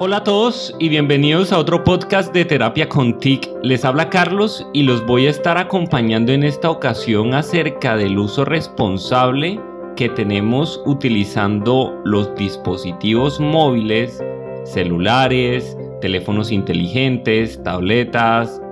Hola 0.00 0.18
a 0.18 0.24
todos 0.24 0.76
y 0.78 0.88
bienvenidos 0.90 1.50
a 1.50 1.58
otro 1.58 1.82
podcast 1.82 2.32
de 2.32 2.44
Terapia 2.44 2.88
con 2.88 3.18
TIC. 3.18 3.50
Les 3.64 3.84
habla 3.84 4.08
Carlos 4.08 4.64
y 4.72 4.84
los 4.84 5.04
voy 5.04 5.26
a 5.26 5.30
estar 5.30 5.58
acompañando 5.58 6.30
en 6.30 6.44
esta 6.44 6.70
ocasión 6.70 7.34
acerca 7.34 7.96
del 7.96 8.16
uso 8.16 8.44
responsable 8.44 9.60
que 9.96 10.08
tenemos 10.10 10.80
utilizando 10.86 12.00
los 12.04 12.32
dispositivos 12.36 13.40
móviles, 13.40 14.22
celulares, 14.62 15.76
teléfonos 16.00 16.52
inteligentes, 16.52 17.60
tabletas, 17.64 18.62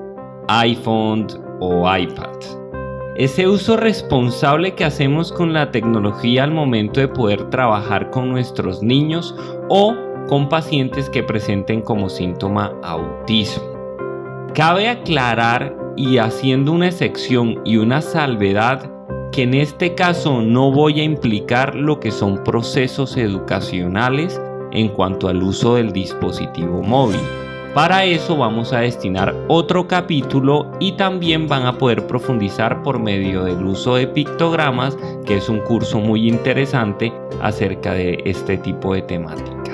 iPhone 0.47 1.27
o 1.59 1.93
iPad. 1.93 2.39
Ese 3.17 3.49
uso 3.49 3.77
responsable 3.77 4.77
que 4.77 4.85
hacemos 4.85 5.33
con 5.33 5.53
la 5.53 5.73
tecnología 5.73 6.45
al 6.45 6.53
momento 6.53 7.01
de 7.01 7.09
poder 7.09 7.51
trabajar 7.51 8.11
con 8.11 8.29
nuestros 8.29 8.81
niños 8.81 9.35
o 9.71 10.06
con 10.29 10.49
pacientes 10.49 11.09
que 11.11 11.23
presenten 11.23 11.83
como 11.83 12.09
síntoma 12.09 12.73
autismo. 12.83 13.65
Cabe 14.55 14.89
aclarar 14.89 15.77
y 15.97 16.19
haciendo 16.19 16.73
una 16.73 16.89
excepción 16.89 17.61
y 17.65 17.77
una 17.77 18.03
salvedad 18.03 18.91
que 19.33 19.43
en 19.43 19.55
este 19.55 19.95
caso 19.95 20.41
no 20.43 20.71
voy 20.71 21.01
a 21.01 21.05
implicar 21.05 21.75
lo 21.75 22.01
que 22.01 22.11
son 22.11 22.43
procesos 22.43 23.17
educacionales 23.17 24.41
en 24.73 24.89
cuanto 24.89 25.29
al 25.29 25.43
uso 25.43 25.75
del 25.75 25.93
dispositivo 25.93 26.83
móvil. 26.83 27.21
Para 27.75 28.05
eso 28.05 28.39
vamos 28.39 28.73
a 28.73 28.81
destinar 28.81 29.35
otro 29.49 29.87
capítulo 29.87 30.73
y 30.81 30.93
también 30.93 31.47
van 31.47 31.67
a 31.67 31.77
poder 31.77 32.07
profundizar 32.07 32.83
por 32.83 32.99
medio 32.99 33.45
del 33.45 33.63
uso 33.63 33.97
de 33.97 34.07
pictogramas, 34.07 34.97
que 35.27 35.37
es 35.37 35.51
un 35.51 35.61
curso 35.61 36.01
muy 36.01 36.27
interesante 36.27 37.13
acerca 37.43 37.93
de 37.93 38.23
este 38.25 38.57
tipo 38.57 38.95
de 38.95 39.03
temáticas. 39.03 39.66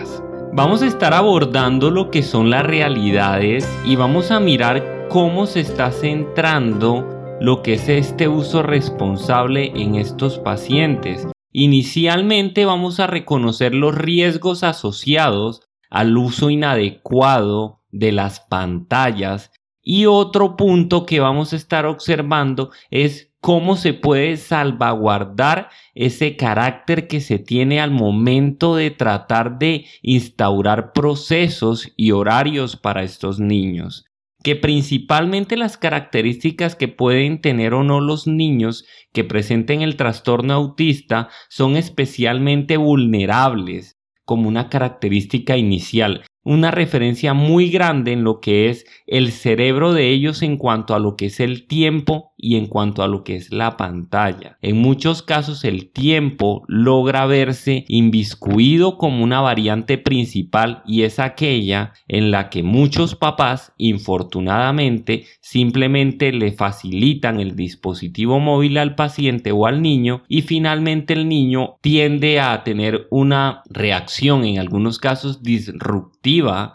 Vamos 0.54 0.82
a 0.82 0.86
estar 0.86 1.14
abordando 1.14 1.90
lo 1.90 2.10
que 2.10 2.22
son 2.22 2.50
las 2.50 2.62
realidades 2.62 3.66
y 3.86 3.96
vamos 3.96 4.30
a 4.30 4.38
mirar 4.38 5.08
cómo 5.08 5.46
se 5.46 5.60
está 5.60 5.90
centrando 5.90 7.38
lo 7.40 7.62
que 7.62 7.72
es 7.72 7.88
este 7.88 8.28
uso 8.28 8.62
responsable 8.62 9.72
en 9.74 9.94
estos 9.94 10.38
pacientes. 10.38 11.26
Inicialmente 11.52 12.66
vamos 12.66 13.00
a 13.00 13.06
reconocer 13.06 13.74
los 13.74 13.94
riesgos 13.94 14.62
asociados 14.62 15.62
al 15.88 16.18
uso 16.18 16.50
inadecuado 16.50 17.80
de 17.90 18.12
las 18.12 18.40
pantallas 18.40 19.52
y 19.82 20.04
otro 20.04 20.58
punto 20.58 21.06
que 21.06 21.20
vamos 21.20 21.54
a 21.54 21.56
estar 21.56 21.86
observando 21.86 22.72
es 22.90 23.31
cómo 23.42 23.76
se 23.76 23.92
puede 23.92 24.36
salvaguardar 24.36 25.68
ese 25.94 26.36
carácter 26.36 27.08
que 27.08 27.20
se 27.20 27.40
tiene 27.40 27.80
al 27.80 27.90
momento 27.90 28.76
de 28.76 28.92
tratar 28.92 29.58
de 29.58 29.86
instaurar 30.00 30.92
procesos 30.92 31.92
y 31.96 32.12
horarios 32.12 32.76
para 32.76 33.02
estos 33.02 33.40
niños 33.40 34.06
que 34.44 34.56
principalmente 34.56 35.56
las 35.56 35.76
características 35.76 36.76
que 36.76 36.88
pueden 36.88 37.40
tener 37.40 37.74
o 37.74 37.82
no 37.82 38.00
los 38.00 38.26
niños 38.26 38.84
que 39.12 39.24
presenten 39.24 39.82
el 39.82 39.96
trastorno 39.96 40.54
autista 40.54 41.28
son 41.48 41.76
especialmente 41.76 42.76
vulnerables 42.76 43.98
como 44.24 44.48
una 44.48 44.68
característica 44.68 45.56
inicial 45.56 46.24
una 46.44 46.70
referencia 46.70 47.34
muy 47.34 47.70
grande 47.70 48.12
en 48.12 48.24
lo 48.24 48.40
que 48.40 48.68
es 48.68 48.84
el 49.06 49.30
cerebro 49.30 49.92
de 49.92 50.10
ellos 50.10 50.42
en 50.42 50.56
cuanto 50.56 50.94
a 50.94 50.98
lo 50.98 51.16
que 51.16 51.26
es 51.26 51.38
el 51.40 51.66
tiempo 51.66 52.31
y 52.42 52.56
en 52.56 52.66
cuanto 52.66 53.02
a 53.02 53.08
lo 53.08 53.22
que 53.22 53.36
es 53.36 53.52
la 53.52 53.76
pantalla. 53.76 54.58
En 54.60 54.76
muchos 54.76 55.22
casos 55.22 55.64
el 55.64 55.90
tiempo 55.90 56.64
logra 56.66 57.24
verse 57.24 57.84
inviscuido 57.88 58.98
como 58.98 59.22
una 59.22 59.40
variante 59.40 59.96
principal 59.96 60.82
y 60.84 61.02
es 61.02 61.20
aquella 61.20 61.92
en 62.08 62.32
la 62.32 62.50
que 62.50 62.64
muchos 62.64 63.14
papás 63.14 63.72
infortunadamente 63.78 65.24
simplemente 65.40 66.32
le 66.32 66.50
facilitan 66.50 67.38
el 67.38 67.54
dispositivo 67.54 68.40
móvil 68.40 68.76
al 68.76 68.96
paciente 68.96 69.52
o 69.52 69.66
al 69.66 69.80
niño 69.80 70.24
y 70.28 70.42
finalmente 70.42 71.12
el 71.12 71.28
niño 71.28 71.76
tiende 71.80 72.40
a 72.40 72.64
tener 72.64 73.06
una 73.10 73.62
reacción 73.70 74.44
en 74.44 74.58
algunos 74.58 74.98
casos 74.98 75.44
disruptiva 75.44 76.12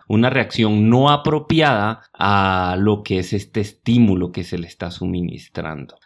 una 0.07 0.29
reacción 0.29 0.89
no 0.89 1.09
apropiada 1.09 2.01
a 2.13 2.75
lo 2.79 3.03
que 3.03 3.19
es 3.19 3.33
este 3.33 3.61
estímulo 3.61 4.31
que 4.31 4.44
se 4.44 4.57
le 4.57 4.67
está 4.67 4.91
suministrando. 4.91 5.56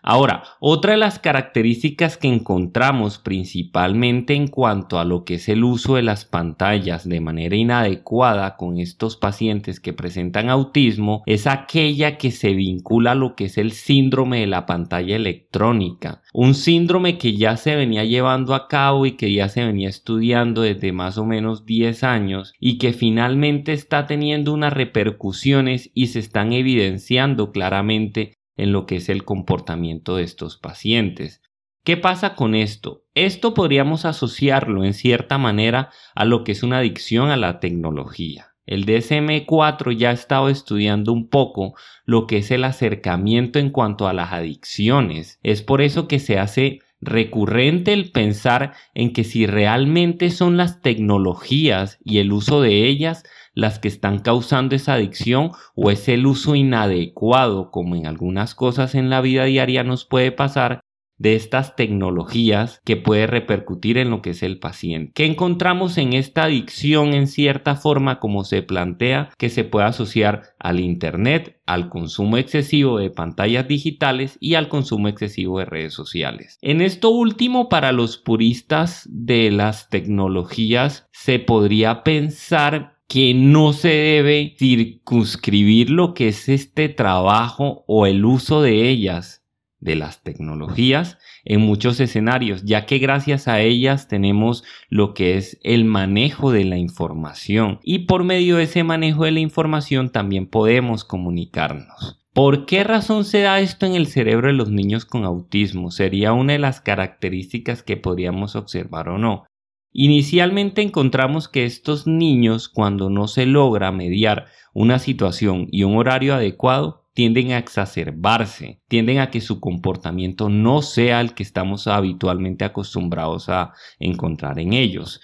Ahora, 0.01 0.43
otra 0.59 0.93
de 0.93 0.97
las 0.97 1.19
características 1.19 2.17
que 2.17 2.27
encontramos 2.27 3.17
principalmente 3.17 4.33
en 4.33 4.47
cuanto 4.47 4.99
a 4.99 5.05
lo 5.05 5.25
que 5.25 5.35
es 5.35 5.49
el 5.49 5.63
uso 5.63 5.95
de 5.95 6.03
las 6.03 6.25
pantallas 6.25 7.07
de 7.07 7.19
manera 7.19 7.55
inadecuada 7.55 8.55
con 8.55 8.79
estos 8.79 9.17
pacientes 9.17 9.79
que 9.79 9.93
presentan 9.93 10.49
autismo 10.49 11.23
es 11.25 11.47
aquella 11.47 12.17
que 12.17 12.31
se 12.31 12.53
vincula 12.53 13.11
a 13.11 13.15
lo 13.15 13.35
que 13.35 13.45
es 13.45 13.57
el 13.57 13.71
síndrome 13.71 14.39
de 14.39 14.47
la 14.47 14.65
pantalla 14.65 15.15
electrónica. 15.15 16.21
Un 16.33 16.55
síndrome 16.55 17.17
que 17.17 17.35
ya 17.35 17.57
se 17.57 17.75
venía 17.75 18.05
llevando 18.05 18.55
a 18.55 18.67
cabo 18.67 19.05
y 19.05 19.13
que 19.13 19.33
ya 19.33 19.49
se 19.49 19.65
venía 19.65 19.89
estudiando 19.89 20.61
desde 20.61 20.91
más 20.93 21.17
o 21.17 21.25
menos 21.25 21.65
10 21.65 22.03
años 22.03 22.53
y 22.59 22.77
que 22.77 22.93
finalmente 22.93 23.73
está 23.73 24.07
teniendo 24.07 24.53
unas 24.53 24.73
repercusiones 24.73 25.91
y 25.93 26.07
se 26.07 26.19
están 26.19 26.53
evidenciando 26.53 27.51
claramente 27.51 28.40
en 28.57 28.71
lo 28.71 28.85
que 28.85 28.97
es 28.97 29.09
el 29.09 29.23
comportamiento 29.23 30.15
de 30.15 30.23
estos 30.23 30.57
pacientes. 30.57 31.41
¿Qué 31.83 31.97
pasa 31.97 32.35
con 32.35 32.53
esto? 32.53 33.05
Esto 33.15 33.53
podríamos 33.53 34.05
asociarlo 34.05 34.83
en 34.83 34.93
cierta 34.93 35.37
manera 35.37 35.89
a 36.13 36.25
lo 36.25 36.43
que 36.43 36.51
es 36.51 36.61
una 36.61 36.77
adicción 36.77 37.31
a 37.31 37.37
la 37.37 37.59
tecnología. 37.59 38.51
El 38.67 38.85
DSM4 38.85 39.97
ya 39.97 40.11
ha 40.11 40.13
estado 40.13 40.47
estudiando 40.47 41.11
un 41.11 41.27
poco 41.27 41.73
lo 42.05 42.27
que 42.27 42.37
es 42.37 42.51
el 42.51 42.63
acercamiento 42.63 43.57
en 43.57 43.71
cuanto 43.71 44.07
a 44.07 44.13
las 44.13 44.31
adicciones. 44.31 45.39
Es 45.41 45.63
por 45.63 45.81
eso 45.81 46.07
que 46.07 46.19
se 46.19 46.37
hace 46.37 46.79
recurrente 47.01 47.93
el 47.93 48.11
pensar 48.11 48.73
en 48.93 49.11
que 49.11 49.23
si 49.23 49.47
realmente 49.47 50.29
son 50.29 50.55
las 50.55 50.81
tecnologías 50.81 51.97
y 52.05 52.19
el 52.19 52.31
uso 52.31 52.61
de 52.61 52.85
ellas 52.85 53.23
las 53.53 53.79
que 53.79 53.87
están 53.87 54.19
causando 54.19 54.75
esa 54.75 54.93
adicción 54.93 55.51
o 55.75 55.91
es 55.91 56.07
el 56.07 56.25
uso 56.25 56.55
inadecuado 56.55 57.71
como 57.71 57.95
en 57.95 58.07
algunas 58.07 58.55
cosas 58.55 58.95
en 58.95 59.09
la 59.09 59.21
vida 59.21 59.45
diaria 59.45 59.83
nos 59.83 60.05
puede 60.05 60.31
pasar 60.31 60.81
de 61.21 61.35
estas 61.35 61.75
tecnologías 61.75 62.81
que 62.83 62.97
puede 62.97 63.27
repercutir 63.27 63.99
en 63.99 64.09
lo 64.09 64.23
que 64.23 64.31
es 64.31 64.41
el 64.41 64.57
paciente. 64.57 65.11
¿Qué 65.13 65.25
encontramos 65.25 65.99
en 65.99 66.13
esta 66.13 66.45
adicción 66.45 67.13
en 67.13 67.27
cierta 67.27 67.75
forma 67.75 68.19
como 68.19 68.43
se 68.43 68.63
plantea 68.63 69.29
que 69.37 69.49
se 69.49 69.63
puede 69.63 69.85
asociar 69.85 70.55
al 70.57 70.79
Internet, 70.79 71.61
al 71.67 71.89
consumo 71.89 72.37
excesivo 72.37 72.97
de 72.97 73.11
pantallas 73.11 73.67
digitales 73.67 74.37
y 74.39 74.55
al 74.55 74.67
consumo 74.67 75.09
excesivo 75.09 75.59
de 75.59 75.65
redes 75.65 75.93
sociales? 75.93 76.57
En 76.63 76.81
esto 76.81 77.11
último, 77.11 77.69
para 77.69 77.91
los 77.91 78.17
puristas 78.17 79.07
de 79.11 79.51
las 79.51 79.89
tecnologías, 79.89 81.07
se 81.11 81.37
podría 81.37 82.01
pensar 82.01 83.00
que 83.11 83.33
no 83.33 83.73
se 83.73 83.89
debe 83.89 84.55
circunscribir 84.57 85.89
lo 85.89 86.13
que 86.13 86.29
es 86.29 86.47
este 86.47 86.87
trabajo 86.87 87.83
o 87.85 88.05
el 88.05 88.23
uso 88.23 88.61
de 88.61 88.87
ellas 88.87 89.43
de 89.81 89.97
las 89.97 90.23
tecnologías 90.23 91.17
en 91.43 91.59
muchos 91.59 91.99
escenarios, 91.99 92.63
ya 92.63 92.85
que 92.85 92.99
gracias 92.99 93.49
a 93.49 93.59
ellas 93.59 94.07
tenemos 94.07 94.63
lo 94.87 95.13
que 95.13 95.35
es 95.35 95.59
el 95.61 95.83
manejo 95.83 96.53
de 96.53 96.63
la 96.63 96.77
información 96.77 97.81
y 97.83 98.05
por 98.05 98.23
medio 98.23 98.55
de 98.55 98.63
ese 98.63 98.85
manejo 98.85 99.25
de 99.25 99.31
la 99.31 99.41
información 99.41 100.13
también 100.13 100.47
podemos 100.47 101.03
comunicarnos. 101.03 102.23
¿Por 102.31 102.65
qué 102.65 102.85
razón 102.85 103.25
se 103.25 103.41
da 103.41 103.59
esto 103.59 103.85
en 103.85 103.95
el 103.95 104.07
cerebro 104.07 104.47
de 104.47 104.53
los 104.53 104.71
niños 104.71 105.03
con 105.03 105.25
autismo? 105.25 105.91
Sería 105.91 106.31
una 106.31 106.53
de 106.53 106.59
las 106.59 106.79
características 106.79 107.83
que 107.83 107.97
podríamos 107.97 108.55
observar 108.55 109.09
o 109.09 109.17
no. 109.17 109.43
Inicialmente 109.93 110.81
encontramos 110.81 111.49
que 111.49 111.65
estos 111.65 112.07
niños, 112.07 112.69
cuando 112.69 113.09
no 113.09 113.27
se 113.27 113.45
logra 113.45 113.91
mediar 113.91 114.45
una 114.73 114.99
situación 114.99 115.67
y 115.69 115.83
un 115.83 115.97
horario 115.97 116.33
adecuado, 116.33 117.01
tienden 117.13 117.51
a 117.51 117.57
exacerbarse, 117.57 118.81
tienden 118.87 119.19
a 119.19 119.29
que 119.29 119.41
su 119.41 119.59
comportamiento 119.59 120.47
no 120.47 120.81
sea 120.81 121.19
el 121.19 121.33
que 121.33 121.43
estamos 121.43 121.87
habitualmente 121.87 122.63
acostumbrados 122.63 123.49
a 123.49 123.73
encontrar 123.99 124.59
en 124.59 124.71
ellos. 124.71 125.19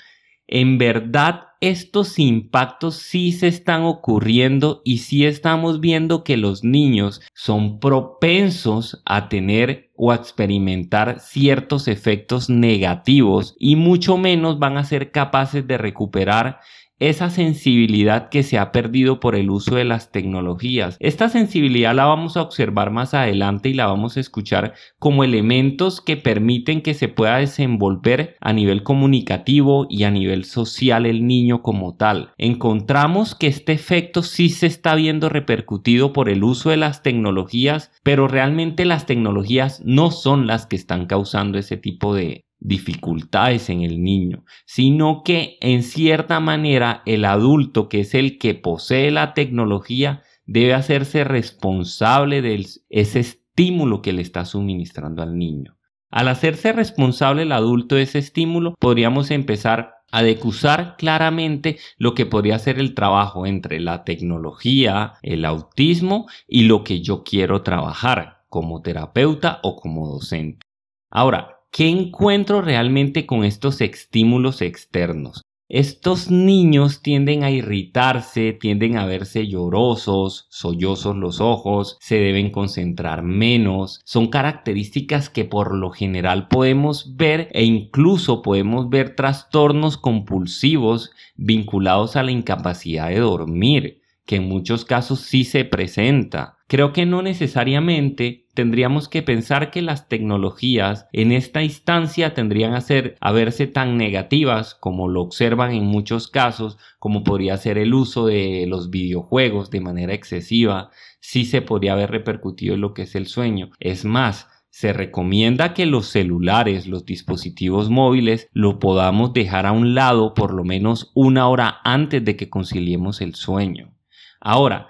En 0.48 0.78
verdad, 0.78 1.48
estos 1.60 2.20
impactos 2.20 2.96
sí 2.96 3.32
se 3.32 3.48
están 3.48 3.84
ocurriendo 3.84 4.82
y 4.86 5.00
sí 5.00 5.26
estamos 5.26 5.82
viendo 5.82 6.24
que 6.24 6.38
los 6.38 6.64
niños 6.64 7.22
son 7.34 7.80
propensos 7.80 9.02
a 9.06 9.28
tener 9.28 9.92
o 9.96 10.12
a 10.12 10.16
experimentar 10.16 11.20
ciertos 11.20 11.88
efectos 11.88 12.50
negativos 12.50 13.56
y 13.60 13.76
mucho 13.76 14.18
menos 14.18 14.60
van 14.60 14.78
a 14.78 14.86
ser 14.86 15.12
capaces 15.12 15.68
de 15.68 15.78
recuperar 15.78 16.60
esa 17.00 17.30
sensibilidad 17.30 18.30
que 18.30 18.44
se 18.44 18.58
ha 18.58 18.72
perdido 18.72 19.20
por 19.20 19.36
el 19.36 19.50
uso 19.50 19.76
de 19.76 19.86
las 19.86 20.12
tecnologías. 20.12 20.98
Esta 21.00 21.30
sensibilidad 21.30 21.96
la 21.96 22.06
vamos 22.06 22.38
a 22.38 22.42
observar 22.42 22.92
más 22.92 23.14
adelante 23.14 23.70
y 23.70 23.74
la 23.74 23.88
vamos 23.88 24.18
a 24.18 24.20
escuchar 24.20 24.74
como 25.00 25.24
elementos 25.24 26.02
que 26.02 26.18
permiten 26.18 26.82
que 26.82 26.94
se 26.94 27.08
pueda 27.08 27.38
desenvolver 27.38 28.36
a 28.40 28.54
nivel 28.54 28.84
comunicativo 28.84 29.88
y 29.90 30.04
a 30.04 30.12
nivel 30.12 30.46
social 30.46 31.06
el 31.06 31.28
niño 31.28 31.62
como 31.62 31.96
tal. 31.96 32.32
Encontramos 32.38 33.36
que 33.36 33.48
este 33.48 33.74
efecto 33.74 34.24
sí 34.24 34.50
se 34.50 34.68
está 34.68 34.96
viendo 34.96 35.30
repercutido 35.30 36.14
por 36.14 36.30
el 36.30 36.44
uso 36.44 36.70
de 36.70 36.78
las 36.78 37.04
tecnologías, 37.04 37.92
pero 38.04 38.28
realmente 38.28 38.86
las 38.86 39.06
tecnologías 39.06 39.82
no 39.86 40.12
son 40.12 40.48
las 40.48 40.66
que 40.66 40.76
están 40.76 41.06
causando 41.06 41.58
ese 41.58 41.78
tipo 41.78 42.16
de, 42.16 42.47
dificultades 42.60 43.70
en 43.70 43.82
el 43.82 44.02
niño, 44.02 44.44
sino 44.66 45.22
que 45.24 45.58
en 45.62 45.84
cierta 45.84 46.40
manera 46.40 47.04
el 47.06 47.26
adulto, 47.26 47.90
que 47.90 48.02
es 48.02 48.16
el 48.16 48.38
que 48.38 48.56
posee 48.56 49.12
la 49.12 49.34
tecnología, 49.34 50.24
debe 50.46 50.74
hacerse 50.74 51.24
responsable 51.24 52.42
de 52.42 52.66
ese 52.90 53.20
estímulo 53.20 54.02
que 54.02 54.14
le 54.14 54.22
está 54.22 54.46
suministrando 54.46 55.22
al 55.22 55.38
niño. 55.38 55.78
Al 56.10 56.30
hacerse 56.30 56.72
responsable 56.72 57.44
el 57.44 57.52
adulto 57.52 57.96
de 57.96 58.04
ese 58.04 58.20
estímulo, 58.20 58.76
podríamos 58.80 59.30
empezar 59.30 59.98
a 60.12 60.24
decusar 60.24 60.96
claramente 60.98 61.80
lo 61.98 62.14
que 62.14 62.26
podría 62.26 62.58
ser 62.60 62.80
el 62.80 62.94
trabajo 62.94 63.46
entre 63.46 63.82
la 63.82 64.06
tecnología, 64.06 65.16
el 65.22 65.44
autismo 65.44 66.28
y 66.48 66.64
lo 66.64 66.86
que 66.86 67.02
yo 67.02 67.24
quiero 67.24 67.62
trabajar 67.62 68.46
como 68.48 68.82
terapeuta 68.82 69.60
o 69.64 69.76
como 69.76 70.08
docente. 70.08 70.66
Ahora, 71.10 71.57
¿Qué 71.72 71.90
encuentro 71.90 72.62
realmente 72.62 73.26
con 73.26 73.44
estos 73.44 73.82
estímulos 73.82 74.62
externos? 74.62 75.42
Estos 75.70 76.32
niños 76.32 77.02
tienden 77.02 77.44
a 77.44 77.52
irritarse, 77.52 78.54
tienden 78.54 78.96
a 78.96 79.06
verse 79.06 79.50
llorosos, 79.50 80.48
sollozos 80.50 81.18
los 81.18 81.42
ojos, 81.42 81.98
se 82.00 82.16
deben 82.16 82.52
concentrar 82.52 83.22
menos. 83.22 84.00
Son 84.06 84.28
características 84.28 85.30
que 85.30 85.44
por 85.44 85.76
lo 85.76 85.92
general 85.92 86.48
podemos 86.48 87.18
ver 87.18 87.50
e 87.52 87.66
incluso 87.66 88.42
podemos 88.42 88.90
ver 88.90 89.14
trastornos 89.16 89.98
compulsivos 89.98 91.12
vinculados 91.36 92.16
a 92.16 92.24
la 92.24 92.32
incapacidad 92.32 93.10
de 93.10 93.20
dormir, 93.20 94.02
que 94.26 94.38
en 94.38 94.48
muchos 94.48 94.86
casos 94.86 95.20
sí 95.20 95.44
se 95.44 95.66
presenta. 95.66 96.60
Creo 96.68 96.94
que 96.94 97.06
no 97.06 97.22
necesariamente 97.22 98.47
tendríamos 98.58 99.08
que 99.08 99.22
pensar 99.22 99.70
que 99.70 99.84
las 99.84 100.08
tecnologías 100.10 101.06
en 101.14 101.32
esta 101.32 101.62
instancia 101.62 102.34
tendrían 102.34 102.74
a, 102.74 102.82
ser, 102.82 103.16
a 103.22 103.32
verse 103.32 103.68
tan 103.68 103.98
negativas 103.98 104.74
como 104.74 105.08
lo 105.08 105.22
observan 105.22 105.74
en 105.74 105.86
muchos 105.86 106.28
casos, 106.28 106.80
como 106.98 107.24
podría 107.24 107.56
ser 107.58 107.78
el 107.78 107.94
uso 107.94 108.26
de 108.26 108.66
los 108.68 108.90
videojuegos 108.90 109.70
de 109.70 109.82
manera 109.82 110.16
excesiva, 110.16 110.90
sí 111.20 111.46
se 111.46 111.62
podría 111.62 111.94
haber 111.94 112.10
repercutido 112.10 112.74
en 112.74 112.82
lo 112.82 112.96
que 112.96 113.04
es 113.04 113.14
el 113.14 113.28
sueño. 113.28 113.70
Es 113.80 114.06
más, 114.06 114.48
se 114.72 114.92
recomienda 114.92 115.76
que 115.76 115.86
los 115.86 116.08
celulares, 116.08 116.88
los 116.88 117.06
dispositivos 117.06 117.92
móviles, 117.92 118.50
lo 118.54 118.80
podamos 118.80 119.34
dejar 119.34 119.68
a 119.68 119.72
un 119.72 119.94
lado 119.94 120.34
por 120.34 120.52
lo 120.52 120.64
menos 120.64 121.12
una 121.14 121.48
hora 121.48 121.78
antes 121.84 122.26
de 122.26 122.36
que 122.36 122.50
conciliemos 122.50 123.22
el 123.22 123.36
sueño. 123.36 123.94
Ahora, 124.40 124.88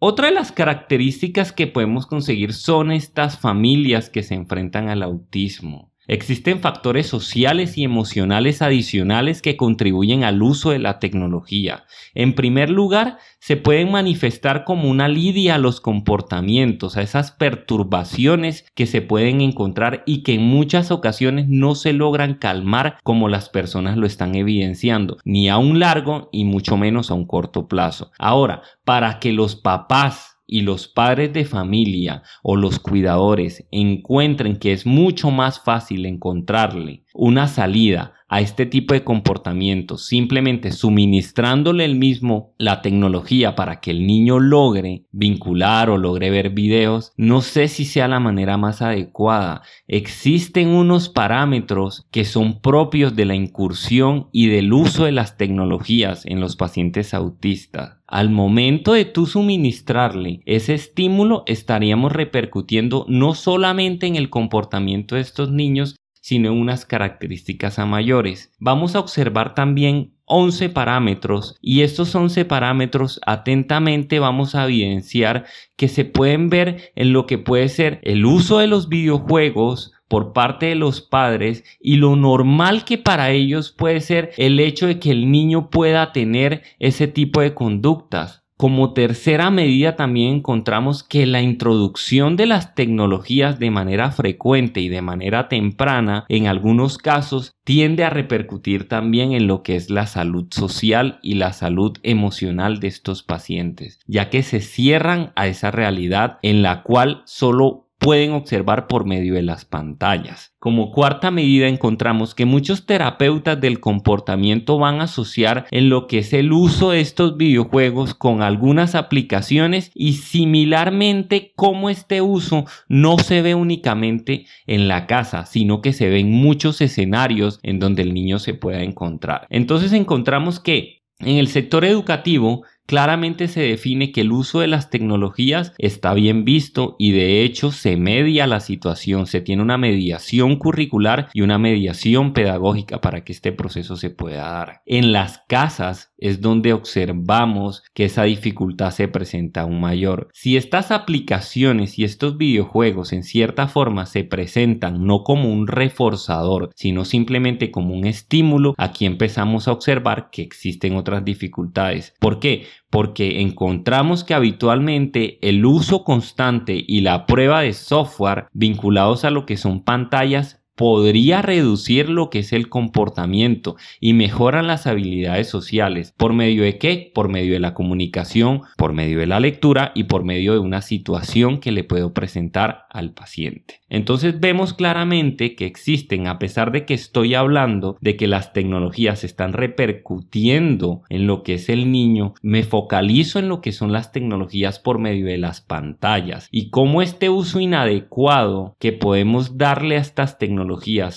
otra 0.00 0.28
de 0.28 0.34
las 0.34 0.52
características 0.52 1.52
que 1.52 1.66
podemos 1.66 2.06
conseguir 2.06 2.52
son 2.52 2.92
estas 2.92 3.38
familias 3.38 4.10
que 4.10 4.22
se 4.22 4.34
enfrentan 4.34 4.88
al 4.88 5.02
autismo. 5.02 5.92
Existen 6.08 6.60
factores 6.60 7.06
sociales 7.06 7.76
y 7.76 7.84
emocionales 7.84 8.62
adicionales 8.62 9.42
que 9.42 9.58
contribuyen 9.58 10.24
al 10.24 10.42
uso 10.42 10.70
de 10.70 10.78
la 10.78 11.00
tecnología. 11.00 11.84
En 12.14 12.34
primer 12.34 12.70
lugar, 12.70 13.18
se 13.40 13.58
pueden 13.58 13.92
manifestar 13.92 14.64
como 14.64 14.88
una 14.88 15.06
lidia 15.06 15.56
a 15.56 15.58
los 15.58 15.82
comportamientos, 15.82 16.96
a 16.96 17.02
esas 17.02 17.32
perturbaciones 17.32 18.64
que 18.74 18.86
se 18.86 19.02
pueden 19.02 19.42
encontrar 19.42 20.02
y 20.06 20.22
que 20.22 20.32
en 20.32 20.42
muchas 20.42 20.90
ocasiones 20.90 21.46
no 21.48 21.74
se 21.74 21.92
logran 21.92 22.34
calmar 22.34 22.96
como 23.04 23.28
las 23.28 23.50
personas 23.50 23.98
lo 23.98 24.06
están 24.06 24.34
evidenciando, 24.34 25.18
ni 25.26 25.50
a 25.50 25.58
un 25.58 25.78
largo 25.78 26.30
y 26.32 26.44
mucho 26.44 26.78
menos 26.78 27.10
a 27.10 27.14
un 27.14 27.26
corto 27.26 27.68
plazo. 27.68 28.12
Ahora, 28.18 28.62
para 28.84 29.20
que 29.20 29.34
los 29.34 29.56
papás 29.56 30.37
y 30.48 30.62
los 30.62 30.88
padres 30.88 31.32
de 31.34 31.44
familia 31.44 32.22
o 32.42 32.56
los 32.56 32.80
cuidadores 32.80 33.68
encuentren 33.70 34.58
que 34.58 34.72
es 34.72 34.86
mucho 34.86 35.30
más 35.30 35.62
fácil 35.62 36.06
encontrarle 36.06 37.04
una 37.12 37.46
salida 37.46 38.14
a 38.28 38.40
este 38.40 38.66
tipo 38.66 38.94
de 38.94 39.04
comportamientos 39.04 40.06
simplemente 40.06 40.70
suministrándole 40.72 41.84
el 41.84 41.96
mismo 41.96 42.54
la 42.58 42.82
tecnología 42.82 43.54
para 43.54 43.80
que 43.80 43.90
el 43.90 44.06
niño 44.06 44.38
logre 44.38 45.04
vincular 45.12 45.90
o 45.90 45.98
logre 45.98 46.30
ver 46.30 46.50
videos, 46.50 47.12
no 47.16 47.40
sé 47.40 47.68
si 47.68 47.84
sea 47.84 48.08
la 48.08 48.20
manera 48.20 48.56
más 48.56 48.82
adecuada. 48.82 49.62
Existen 49.86 50.68
unos 50.68 51.08
parámetros 51.08 52.06
que 52.10 52.24
son 52.24 52.60
propios 52.60 53.16
de 53.16 53.24
la 53.24 53.34
incursión 53.34 54.28
y 54.32 54.48
del 54.48 54.72
uso 54.72 55.04
de 55.04 55.12
las 55.12 55.36
tecnologías 55.36 56.26
en 56.26 56.40
los 56.40 56.56
pacientes 56.56 57.14
autistas. 57.14 57.98
Al 58.06 58.30
momento 58.30 58.94
de 58.94 59.04
tú 59.04 59.26
suministrarle 59.26 60.40
ese 60.46 60.74
estímulo, 60.74 61.42
estaríamos 61.46 62.12
repercutiendo 62.12 63.04
no 63.08 63.34
solamente 63.34 64.06
en 64.06 64.16
el 64.16 64.30
comportamiento 64.30 65.14
de 65.14 65.20
estos 65.20 65.52
niños, 65.52 65.96
sino 66.28 66.52
unas 66.52 66.84
características 66.84 67.78
a 67.78 67.86
mayores. 67.86 68.52
Vamos 68.58 68.94
a 68.94 69.00
observar 69.00 69.54
también 69.54 70.12
11 70.26 70.68
parámetros 70.68 71.56
y 71.62 71.80
estos 71.80 72.14
11 72.14 72.44
parámetros 72.44 73.18
atentamente 73.24 74.18
vamos 74.18 74.54
a 74.54 74.66
evidenciar 74.66 75.46
que 75.76 75.88
se 75.88 76.04
pueden 76.04 76.50
ver 76.50 76.92
en 76.96 77.14
lo 77.14 77.24
que 77.24 77.38
puede 77.38 77.70
ser 77.70 78.00
el 78.02 78.26
uso 78.26 78.58
de 78.58 78.66
los 78.66 78.90
videojuegos, 78.90 79.94
por 80.06 80.34
parte 80.34 80.66
de 80.66 80.74
los 80.74 81.00
padres 81.00 81.64
y 81.80 81.96
lo 81.96 82.14
normal 82.14 82.84
que 82.84 82.98
para 82.98 83.30
ellos 83.30 83.72
puede 83.72 84.02
ser 84.02 84.32
el 84.36 84.60
hecho 84.60 84.86
de 84.86 84.98
que 84.98 85.10
el 85.10 85.30
niño 85.30 85.70
pueda 85.70 86.12
tener 86.12 86.62
ese 86.78 87.08
tipo 87.08 87.40
de 87.40 87.54
conductas. 87.54 88.42
Como 88.58 88.92
tercera 88.92 89.52
medida 89.52 89.94
también 89.94 90.34
encontramos 90.34 91.04
que 91.04 91.26
la 91.26 91.40
introducción 91.40 92.34
de 92.34 92.46
las 92.46 92.74
tecnologías 92.74 93.60
de 93.60 93.70
manera 93.70 94.10
frecuente 94.10 94.80
y 94.80 94.88
de 94.88 95.00
manera 95.00 95.48
temprana 95.48 96.24
en 96.28 96.48
algunos 96.48 96.98
casos 96.98 97.54
tiende 97.62 98.02
a 98.02 98.10
repercutir 98.10 98.88
también 98.88 99.30
en 99.30 99.46
lo 99.46 99.62
que 99.62 99.76
es 99.76 99.90
la 99.90 100.08
salud 100.08 100.48
social 100.50 101.20
y 101.22 101.34
la 101.34 101.52
salud 101.52 101.98
emocional 102.02 102.80
de 102.80 102.88
estos 102.88 103.22
pacientes, 103.22 104.00
ya 104.08 104.28
que 104.28 104.42
se 104.42 104.58
cierran 104.58 105.30
a 105.36 105.46
esa 105.46 105.70
realidad 105.70 106.40
en 106.42 106.62
la 106.62 106.82
cual 106.82 107.22
solo 107.26 107.87
pueden 107.98 108.32
observar 108.32 108.86
por 108.86 109.04
medio 109.04 109.34
de 109.34 109.42
las 109.42 109.64
pantallas. 109.64 110.54
Como 110.58 110.92
cuarta 110.92 111.30
medida 111.30 111.68
encontramos 111.68 112.34
que 112.34 112.44
muchos 112.44 112.86
terapeutas 112.86 113.60
del 113.60 113.80
comportamiento 113.80 114.78
van 114.78 115.00
a 115.00 115.04
asociar 115.04 115.66
en 115.70 115.88
lo 115.88 116.06
que 116.06 116.18
es 116.18 116.32
el 116.32 116.52
uso 116.52 116.90
de 116.90 117.00
estos 117.00 117.36
videojuegos 117.36 118.14
con 118.14 118.42
algunas 118.42 118.94
aplicaciones 118.94 119.90
y 119.94 120.14
similarmente 120.14 121.52
como 121.56 121.90
este 121.90 122.22
uso 122.22 122.64
no 122.88 123.18
se 123.18 123.42
ve 123.42 123.54
únicamente 123.54 124.46
en 124.66 124.88
la 124.88 125.06
casa, 125.06 125.44
sino 125.44 125.82
que 125.82 125.92
se 125.92 126.08
ve 126.08 126.20
en 126.20 126.30
muchos 126.30 126.80
escenarios 126.80 127.58
en 127.62 127.78
donde 127.78 128.02
el 128.02 128.14
niño 128.14 128.38
se 128.38 128.54
pueda 128.54 128.82
encontrar. 128.82 129.46
Entonces 129.50 129.92
encontramos 129.92 130.60
que 130.60 130.98
en 131.20 131.36
el 131.36 131.48
sector 131.48 131.84
educativo 131.84 132.62
claramente 132.88 133.48
se 133.48 133.60
define 133.60 134.12
que 134.12 134.22
el 134.22 134.32
uso 134.32 134.60
de 134.60 134.66
las 134.66 134.88
tecnologías 134.88 135.74
está 135.76 136.14
bien 136.14 136.46
visto 136.46 136.96
y 136.98 137.12
de 137.12 137.42
hecho 137.42 137.70
se 137.70 137.98
media 137.98 138.46
la 138.46 138.60
situación, 138.60 139.26
se 139.26 139.42
tiene 139.42 139.60
una 139.60 139.76
mediación 139.76 140.56
curricular 140.56 141.28
y 141.34 141.42
una 141.42 141.58
mediación 141.58 142.32
pedagógica 142.32 143.02
para 143.02 143.24
que 143.24 143.32
este 143.32 143.52
proceso 143.52 143.96
se 143.96 144.08
pueda 144.08 144.50
dar. 144.50 144.80
En 144.86 145.12
las 145.12 145.42
casas 145.48 146.14
es 146.16 146.40
donde 146.40 146.72
observamos 146.72 147.82
que 147.92 148.06
esa 148.06 148.24
dificultad 148.24 148.90
se 148.90 149.06
presenta 149.06 149.60
aún 149.60 149.80
mayor. 149.80 150.28
Si 150.32 150.56
estas 150.56 150.90
aplicaciones 150.90 151.98
y 151.98 152.04
estos 152.04 152.38
videojuegos 152.38 153.12
en 153.12 153.22
cierta 153.22 153.68
forma 153.68 154.06
se 154.06 154.24
presentan 154.24 155.04
no 155.04 155.24
como 155.24 155.52
un 155.52 155.66
reforzador, 155.66 156.70
sino 156.74 157.04
simplemente 157.04 157.70
como 157.70 157.94
un 157.94 158.06
estímulo, 158.06 158.74
aquí 158.78 159.04
empezamos 159.04 159.68
a 159.68 159.72
observar 159.72 160.30
que 160.30 160.40
existen 160.40 160.96
otras 160.96 161.22
dificultades. 161.22 162.14
¿Por 162.18 162.40
qué? 162.40 162.64
Porque 162.90 163.40
encontramos 163.40 164.24
que 164.24 164.34
habitualmente 164.34 165.38
el 165.46 165.64
uso 165.64 166.04
constante 166.04 166.82
y 166.86 167.02
la 167.02 167.26
prueba 167.26 167.60
de 167.60 167.72
software 167.72 168.46
vinculados 168.52 169.24
a 169.24 169.30
lo 169.30 169.46
que 169.46 169.56
son 169.56 169.82
pantallas 169.82 170.57
podría 170.78 171.42
reducir 171.42 172.08
lo 172.08 172.30
que 172.30 172.38
es 172.38 172.52
el 172.52 172.68
comportamiento 172.68 173.74
y 174.00 174.12
mejoran 174.12 174.68
las 174.68 174.86
habilidades 174.86 175.48
sociales. 175.48 176.14
¿Por 176.16 176.32
medio 176.32 176.62
de 176.62 176.78
qué? 176.78 177.10
Por 177.12 177.28
medio 177.28 177.54
de 177.54 177.58
la 177.58 177.74
comunicación, 177.74 178.62
por 178.76 178.92
medio 178.92 179.18
de 179.18 179.26
la 179.26 179.40
lectura 179.40 179.90
y 179.96 180.04
por 180.04 180.22
medio 180.22 180.52
de 180.52 180.60
una 180.60 180.80
situación 180.80 181.58
que 181.58 181.72
le 181.72 181.82
puedo 181.82 182.14
presentar 182.14 182.86
al 182.90 183.10
paciente. 183.10 183.80
Entonces 183.90 184.38
vemos 184.38 184.72
claramente 184.72 185.56
que 185.56 185.66
existen, 185.66 186.28
a 186.28 186.38
pesar 186.38 186.70
de 186.70 186.86
que 186.86 186.94
estoy 186.94 187.34
hablando 187.34 187.96
de 188.00 188.16
que 188.16 188.28
las 188.28 188.52
tecnologías 188.52 189.24
están 189.24 189.54
repercutiendo 189.54 191.02
en 191.08 191.26
lo 191.26 191.42
que 191.42 191.54
es 191.54 191.68
el 191.70 191.90
niño, 191.90 192.34
me 192.40 192.62
focalizo 192.62 193.40
en 193.40 193.48
lo 193.48 193.60
que 193.60 193.72
son 193.72 193.90
las 193.90 194.12
tecnologías 194.12 194.78
por 194.78 195.00
medio 195.00 195.26
de 195.26 195.38
las 195.38 195.60
pantallas 195.60 196.48
y 196.52 196.70
cómo 196.70 197.02
este 197.02 197.30
uso 197.30 197.58
inadecuado 197.58 198.76
que 198.78 198.92
podemos 198.92 199.58
darle 199.58 199.96
a 199.96 200.00
estas 200.00 200.38
tecnologías 200.38 200.67